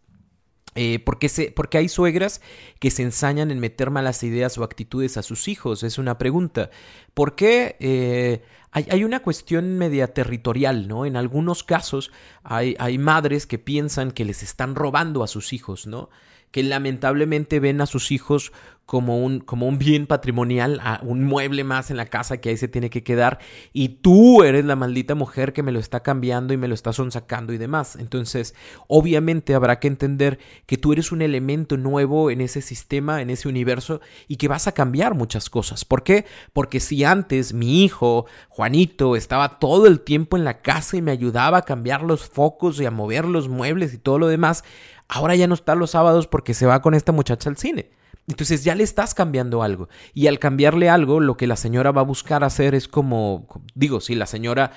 Eh, 0.78 1.00
porque, 1.00 1.30
se, 1.30 1.52
porque 1.52 1.78
hay 1.78 1.88
suegras 1.88 2.42
que 2.80 2.92
se 2.92 3.02
ensañan 3.02 3.50
en 3.50 3.60
meter 3.60 3.92
malas 3.92 4.24
ideas 4.24 4.58
o 4.58 4.64
actitudes 4.64 5.16
a 5.16 5.24
sus 5.24 5.48
hijos. 5.48 5.84
Es 5.84 5.98
una 5.98 6.18
pregunta. 6.18 6.70
¿Por 7.14 7.36
qué? 7.36 7.78
Eh, 7.80 8.44
hay, 8.72 8.86
hay, 8.90 9.06
una 9.06 9.22
cuestión 9.22 9.78
media 9.78 10.14
territorial, 10.14 10.90
¿no? 10.90 11.06
En 11.06 11.16
algunos 11.16 11.64
casos 11.64 12.12
hay, 12.44 12.76
hay 12.78 12.98
madres 12.98 13.48
que 13.48 13.58
piensan 13.58 14.12
que 14.12 14.26
les 14.26 14.44
están 14.44 14.76
robando 14.76 15.24
a 15.24 15.28
sus 15.28 15.54
hijos, 15.54 15.88
¿no? 15.88 16.10
Que 16.52 16.64
lamentablemente 16.64 17.60
ven 17.60 17.82
a 17.82 17.86
sus 17.86 18.12
hijos 18.12 18.52
como 18.86 19.18
un, 19.18 19.40
como 19.40 19.68
un 19.68 19.80
bien 19.80 20.06
patrimonial, 20.06 20.80
a 20.84 21.00
un 21.04 21.24
mueble 21.24 21.64
más 21.64 21.90
en 21.90 21.98
la 21.98 22.06
casa 22.06 22.38
que 22.38 22.50
ahí 22.50 22.58
se 22.58 22.68
tiene 22.68 22.92
que 22.92 23.04
quedar 23.04 23.40
y 23.74 23.90
tú 23.90 24.44
eres 24.44 24.64
la 24.64 24.76
maldita 24.76 25.16
mujer 25.16 25.54
que 25.54 25.64
me 25.64 25.72
lo 25.72 25.80
está 25.80 26.02
cambiando 26.02 26.54
y 26.54 26.58
me 26.58 26.68
lo 26.68 26.76
está 26.76 26.94
sonsacando 26.94 27.52
y 27.52 27.58
demás. 27.58 27.96
Entonces, 27.96 28.54
obviamente 28.88 29.56
habrá 29.56 29.80
que 29.80 29.88
entender 29.88 30.38
que 30.68 30.78
tú 30.78 30.94
eres 30.94 31.12
un 31.12 31.24
elemento 31.24 31.78
nuevo 31.78 32.30
en 32.30 32.42
ese 32.42 32.62
sistema, 32.62 33.22
en 33.22 33.32
ese 33.32 33.48
universo 33.48 34.02
y 34.28 34.36
que 34.36 34.48
vas 34.48 34.68
a 34.68 34.74
cambiar 34.74 35.16
muchas 35.16 35.50
cosas. 35.50 35.84
¿Por 35.84 36.04
qué? 36.04 36.26
Porque 36.54 36.80
si 36.80 37.04
antes 37.04 37.54
mi 37.54 37.84
hijo, 37.84 38.28
Juanito, 38.50 39.16
estaba 39.16 39.58
todo 39.58 39.88
el 39.88 40.02
tiempo 40.02 40.38
en 40.38 40.44
la 40.44 40.62
casa 40.62 40.96
y 40.96 41.02
me 41.02 41.12
ayudaba 41.12 41.60
a 41.60 41.64
cambiar 41.64 42.04
los 42.04 42.30
focos 42.30 42.80
y 42.80 42.86
a 42.86 42.92
mover 42.92 43.26
los 43.26 43.50
muebles 43.50 43.96
y 43.96 43.98
todo 43.98 44.20
lo 44.20 44.28
demás, 44.28 44.64
ahora 45.08 45.36
ya 45.36 45.48
no 45.48 45.54
está 45.54 45.76
los 45.76 45.92
sábados 45.92 46.28
porque 46.28 46.54
se 46.54 46.66
va 46.66 46.82
con 46.82 46.94
esta 46.94 47.12
muchacha 47.12 47.50
al 47.50 47.58
cine. 47.58 47.92
Entonces 48.28 48.64
ya 48.64 48.74
le 48.76 48.84
estás 48.84 49.14
cambiando 49.14 49.62
algo. 49.62 49.88
Y 50.14 50.28
al 50.28 50.40
cambiarle 50.40 50.90
algo, 50.90 51.20
lo 51.20 51.38
que 51.38 51.48
la 51.48 51.56
señora 51.56 51.92
va 51.92 52.02
a 52.02 52.06
buscar 52.06 52.44
hacer 52.44 52.74
es 52.74 52.88
como, 52.88 53.48
digo, 53.76 54.02
si 54.02 54.16
la 54.16 54.26
señora 54.26 54.72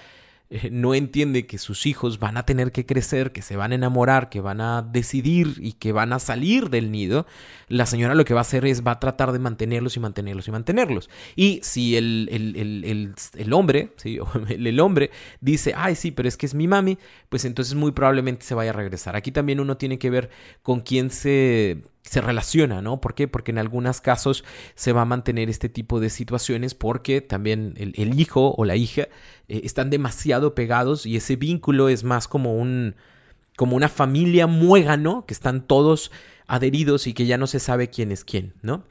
eh, 0.50 0.70
no 0.72 0.94
entiende 0.94 1.46
que 1.46 1.58
sus 1.58 1.84
hijos 1.84 2.18
van 2.18 2.38
a 2.38 2.46
tener 2.46 2.72
que 2.72 2.87
crecer, 2.87 3.32
que 3.32 3.42
se 3.42 3.56
van 3.56 3.72
a 3.72 3.74
enamorar, 3.74 4.30
que 4.30 4.40
van 4.40 4.62
a 4.62 4.80
decidir 4.80 5.56
y 5.58 5.72
que 5.74 5.92
van 5.92 6.14
a 6.14 6.18
salir 6.18 6.70
del 6.70 6.90
nido, 6.90 7.26
la 7.68 7.84
señora 7.84 8.14
lo 8.14 8.24
que 8.24 8.32
va 8.32 8.40
a 8.40 8.42
hacer 8.42 8.64
es 8.64 8.87
va 8.87 8.92
a 8.92 9.00
tratar 9.00 9.32
de 9.32 9.40
mantenerlos 9.40 9.96
y 9.98 10.00
mantenerlos 10.00 10.48
y 10.48 10.50
mantenerlos. 10.50 11.11
Y 11.37 11.61
si 11.62 11.96
el, 11.96 12.28
el, 12.30 13.52
hombre, 13.52 13.92
¿sí? 13.96 14.18
el, 14.48 14.80
hombre 14.80 15.11
dice, 15.42 15.74
ay 15.76 15.94
sí, 15.94 16.12
pero 16.12 16.28
es 16.28 16.38
que 16.38 16.46
es 16.46 16.54
mi 16.54 16.66
mami, 16.66 16.96
pues 17.28 17.44
entonces 17.44 17.74
muy 17.74 17.92
probablemente 17.92 18.46
se 18.46 18.54
vaya 18.54 18.70
a 18.70 18.74
regresar. 18.74 19.16
Aquí 19.16 19.32
también 19.32 19.61
uno 19.61 19.76
tiene 19.76 19.98
que 19.98 20.08
ver 20.08 20.30
con 20.62 20.80
quién 20.80 21.11
se 21.11 21.82
se 22.09 22.23
relaciona, 22.23 22.81
¿no? 22.81 23.01
¿Por 23.01 23.14
qué? 23.14 23.29
Porque 23.29 23.51
en 23.51 23.59
algunos 23.59 24.01
casos 24.01 24.42
se 24.75 24.92
va 24.92 25.03
a 25.03 25.05
mantener 25.05 25.51
este 25.51 25.68
tipo 25.68 26.01
de 26.01 26.09
situaciones 26.09 26.75
porque 26.75 27.21
también 27.21 27.75
el, 27.77 28.18
hijo 28.18 28.55
o 28.57 28.64
la 28.64 28.77
hija 28.77 29.03
eh, 29.49 29.61
están 29.64 29.90
demasiado 29.90 30.55
pegados 30.55 31.05
y 31.05 31.16
ese 31.16 31.37
vínculo 31.37 31.90
es 31.90 32.05
más 32.05 32.27
como 32.27 32.57
un 32.57 32.97
como 33.57 33.77
una 33.77 33.88
familia 33.88 34.47
muégano 34.47 35.27
que 35.27 35.35
están 35.35 35.66
todos 35.66 36.12
adheridos 36.47 37.09
y 37.09 37.12
que 37.12 37.27
ya 37.27 37.37
no 37.37 37.47
se 37.47 37.59
sabe 37.59 37.90
quién 37.90 38.12
es 38.12 38.25
quién, 38.25 38.55
¿no? 38.62 38.85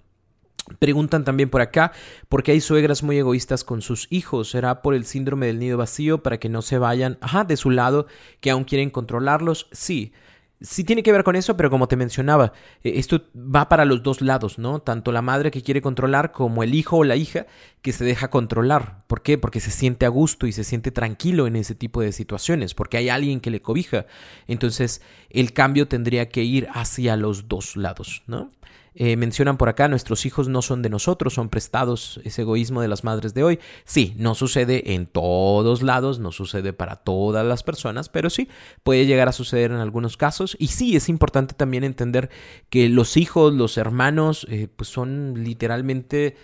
Preguntan 0.80 1.24
también 1.24 1.50
por 1.50 1.62
acá, 1.62 1.94
¿por 2.28 2.44
qué 2.44 2.52
hay 2.52 2.62
suegras 2.62 3.02
muy 3.02 3.18
egoístas 3.18 3.64
con 3.64 3.82
sus 3.82 4.08
hijos? 4.12 4.50
¿Será 4.52 4.82
por 4.82 4.94
el 4.94 5.06
síndrome 5.06 5.48
del 5.48 5.60
nido 5.60 5.78
vacío 5.78 6.22
para 6.22 6.38
que 6.38 6.50
no 6.50 6.62
se 6.62 6.78
vayan, 6.78 7.18
ajá, 7.22 7.46
de 7.46 7.56
su 7.56 7.70
lado, 7.70 8.08
que 8.42 8.52
aún 8.52 8.66
quieren 8.66 8.90
controlarlos? 8.90 9.70
Sí, 9.72 10.12
Sí 10.60 10.84
tiene 10.84 11.04
que 11.04 11.12
ver 11.12 11.24
con 11.24 11.36
eso, 11.36 11.56
pero 11.56 11.70
como 11.70 11.88
te 11.88 11.96
mencionaba, 11.96 12.52
eh, 12.84 12.94
esto 12.96 13.22
va 13.36 13.70
para 13.70 13.86
los 13.86 14.02
dos 14.02 14.22
lados, 14.22 14.58
¿no? 14.58 14.80
Tanto 14.80 15.12
la 15.12 15.22
madre 15.22 15.52
que 15.52 15.62
quiere 15.62 15.82
controlar 15.82 16.32
como 16.32 16.64
el 16.64 16.74
hijo 16.74 16.98
o 16.98 17.04
la 17.04 17.16
hija 17.16 17.46
que 17.84 17.94
se 17.94 18.04
deja 18.04 18.30
controlar. 18.30 19.04
¿Por 19.06 19.22
qué? 19.22 19.38
Porque 19.38 19.60
se 19.60 19.70
siente 19.70 20.06
a 20.08 20.10
gusto 20.10 20.48
y 20.48 20.52
se 20.52 20.64
siente 20.64 20.92
tranquilo 20.92 21.46
en 21.46 21.56
ese 21.56 21.76
tipo 21.76 22.02
de 22.02 22.12
situaciones, 22.12 22.74
porque 22.74 22.98
hay 22.98 23.10
alguien 23.10 23.40
que 23.40 23.52
le 23.52 23.62
cobija. 23.62 24.08
Entonces, 24.48 25.02
el 25.30 25.54
cambio 25.54 25.88
tendría 25.88 26.30
que 26.30 26.44
ir 26.44 26.68
hacia 26.74 27.16
los 27.18 27.48
dos 27.48 27.76
lados, 27.76 28.24
¿no? 28.26 28.52
Eh, 29.00 29.16
mencionan 29.16 29.58
por 29.58 29.70
acá, 29.70 29.88
nuestros 29.88 30.26
hijos 30.26 30.50
no 30.50 30.64
son 30.64 30.82
de 30.82 30.90
nosotros, 30.90 31.36
son 31.36 31.50
prestados, 31.50 32.20
ese 32.24 32.42
egoísmo 32.42 32.82
de 32.82 32.88
las 32.88 33.04
madres 33.04 33.36
de 33.36 33.44
hoy. 33.44 33.60
Sí, 33.86 34.16
no 34.18 34.34
sucede 34.34 34.96
en 34.96 35.06
todos 35.06 35.84
lados, 35.84 36.18
no 36.18 36.32
sucede 36.32 36.74
para 36.74 36.96
todas 36.96 37.46
las 37.46 37.62
personas, 37.62 38.10
pero 38.10 38.32
sí, 38.32 38.50
puede 38.82 39.06
llegar 39.06 39.28
a 39.28 39.34
suceder 39.34 39.70
en 39.70 39.78
algunos 39.78 40.18
casos. 40.18 40.58
Y 40.60 40.70
sí, 40.70 40.96
es 40.96 41.10
importante 41.10 41.54
también 41.54 41.84
entender 41.84 42.32
que 42.72 42.90
los 42.90 43.18
hijos, 43.18 43.54
los 43.54 43.78
hermanos, 43.78 44.48
eh, 44.50 44.68
pues 44.76 44.90
son 44.90 45.44
literalmente 45.44 46.36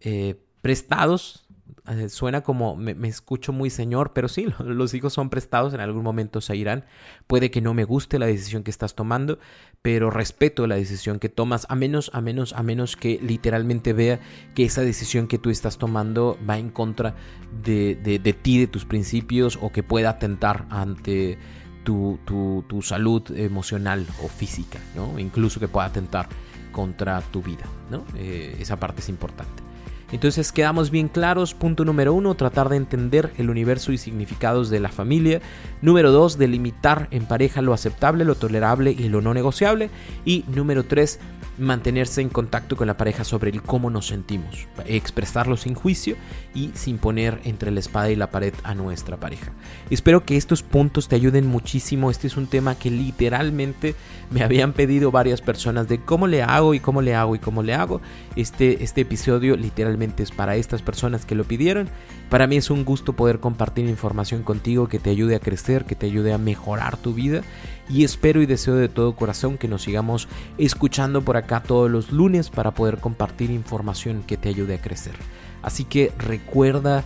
eh, 0.00 0.36
prestados 0.64 1.44
eh, 1.86 2.08
suena 2.08 2.40
como 2.40 2.76
me, 2.76 2.96
escucho 3.06 3.52
muy 3.52 3.68
señor, 3.68 4.14
pero 4.14 4.28
sí, 4.28 4.46
los 4.64 4.94
hijos 4.94 5.12
son 5.12 5.28
prestados, 5.28 5.74
en 5.74 5.80
algún 5.80 6.02
momento 6.02 6.40
se 6.40 6.56
irán. 6.56 6.86
Puede 7.26 7.50
que 7.50 7.60
no 7.60 7.74
me 7.74 7.84
guste 7.84 8.18
la 8.18 8.24
decisión 8.24 8.62
que 8.62 8.70
estás 8.70 8.94
tomando, 8.94 9.38
pero 9.82 10.08
respeto 10.10 10.66
la 10.66 10.76
decisión 10.76 11.18
que 11.18 11.28
tomas, 11.28 11.66
a 11.68 11.74
menos, 11.74 12.10
a 12.14 12.22
menos, 12.22 12.54
a 12.54 12.62
menos 12.62 12.96
que 12.96 13.20
literalmente 13.22 13.92
vea 13.92 14.18
que 14.54 14.64
esa 14.64 14.80
decisión 14.80 15.26
que 15.26 15.36
tú 15.36 15.50
estás 15.50 15.76
tomando 15.76 16.38
va 16.48 16.56
en 16.56 16.70
contra 16.70 17.14
de, 17.62 17.94
de, 17.96 18.32
ti, 18.32 18.58
de 18.58 18.66
tus 18.66 18.86
principios, 18.86 19.58
o 19.60 19.70
que 19.70 19.82
pueda 19.82 20.08
atentar 20.08 20.64
ante 20.70 21.36
tu, 21.84 22.18
tu, 22.24 22.64
tu 22.66 22.80
salud 22.80 23.22
emocional 23.36 24.06
o 24.22 24.28
física, 24.28 24.78
¿no? 24.96 25.18
Incluso 25.18 25.60
que 25.60 25.68
pueda 25.68 25.88
atentar 25.88 26.30
contra 26.72 27.20
tu 27.20 27.42
vida, 27.42 27.66
¿no? 27.90 28.06
Eh, 28.16 28.56
esa 28.58 28.80
parte 28.80 29.02
es 29.02 29.10
importante. 29.10 29.73
Entonces 30.14 30.52
quedamos 30.52 30.92
bien 30.92 31.08
claros. 31.08 31.54
Punto 31.54 31.84
número 31.84 32.14
uno, 32.14 32.36
tratar 32.36 32.68
de 32.68 32.76
entender 32.76 33.32
el 33.36 33.50
universo 33.50 33.90
y 33.90 33.98
significados 33.98 34.70
de 34.70 34.78
la 34.78 34.88
familia. 34.88 35.40
Número 35.82 36.12
dos, 36.12 36.38
delimitar 36.38 37.08
en 37.10 37.26
pareja 37.26 37.62
lo 37.62 37.74
aceptable, 37.74 38.24
lo 38.24 38.36
tolerable 38.36 38.92
y 38.92 39.08
lo 39.08 39.20
no 39.20 39.34
negociable. 39.34 39.90
Y 40.24 40.44
número 40.46 40.84
tres, 40.84 41.18
mantenerse 41.58 42.20
en 42.20 42.28
contacto 42.28 42.76
con 42.76 42.86
la 42.86 42.96
pareja 42.96 43.24
sobre 43.24 43.50
el 43.50 43.62
cómo 43.62 43.90
nos 43.90 44.06
sentimos, 44.08 44.68
expresarlo 44.86 45.56
sin 45.56 45.74
juicio 45.74 46.16
y 46.54 46.70
sin 46.74 46.98
poner 46.98 47.40
entre 47.44 47.70
la 47.70 47.80
espada 47.80 48.10
y 48.10 48.16
la 48.16 48.30
pared 48.30 48.54
a 48.64 48.74
nuestra 48.74 49.16
pareja. 49.18 49.52
Espero 49.90 50.24
que 50.24 50.36
estos 50.36 50.62
puntos 50.62 51.08
te 51.08 51.16
ayuden 51.16 51.46
muchísimo. 51.46 52.10
Este 52.10 52.26
es 52.26 52.36
un 52.36 52.46
tema 52.46 52.76
que 52.76 52.90
literalmente 52.90 53.94
me 54.30 54.42
habían 54.42 54.72
pedido 54.72 55.10
varias 55.10 55.40
personas 55.40 55.88
de 55.88 56.00
cómo 56.00 56.26
le 56.26 56.42
hago 56.42 56.74
y 56.74 56.80
cómo 56.80 57.02
le 57.02 57.14
hago 57.14 57.34
y 57.34 57.38
cómo 57.38 57.62
le 57.62 57.74
hago. 57.74 58.00
Este, 58.36 58.82
este 58.82 59.02
episodio 59.02 59.56
literalmente 59.56 60.03
para 60.36 60.56
estas 60.56 60.82
personas 60.82 61.24
que 61.24 61.34
lo 61.34 61.44
pidieron. 61.44 61.88
Para 62.30 62.46
mí 62.46 62.56
es 62.56 62.70
un 62.70 62.84
gusto 62.84 63.14
poder 63.14 63.40
compartir 63.40 63.88
información 63.88 64.42
contigo 64.42 64.88
que 64.88 64.98
te 64.98 65.10
ayude 65.10 65.36
a 65.36 65.40
crecer, 65.40 65.84
que 65.84 65.94
te 65.94 66.06
ayude 66.06 66.32
a 66.32 66.38
mejorar 66.38 66.96
tu 66.96 67.14
vida 67.14 67.42
y 67.88 68.04
espero 68.04 68.42
y 68.42 68.46
deseo 68.46 68.74
de 68.74 68.88
todo 68.88 69.14
corazón 69.14 69.58
que 69.58 69.68
nos 69.68 69.82
sigamos 69.82 70.28
escuchando 70.58 71.22
por 71.22 71.36
acá 71.36 71.62
todos 71.62 71.90
los 71.90 72.12
lunes 72.12 72.50
para 72.50 72.72
poder 72.72 72.98
compartir 72.98 73.50
información 73.50 74.22
que 74.26 74.36
te 74.36 74.48
ayude 74.48 74.74
a 74.74 74.80
crecer. 74.80 75.14
Así 75.62 75.84
que 75.84 76.12
recuerda, 76.18 77.04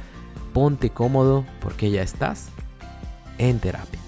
ponte 0.53 0.91
cómodo 0.91 1.45
porque 1.61 1.91
ya 1.91 2.03
estás 2.03 2.49
en 3.39 3.59
terapia. 3.59 4.08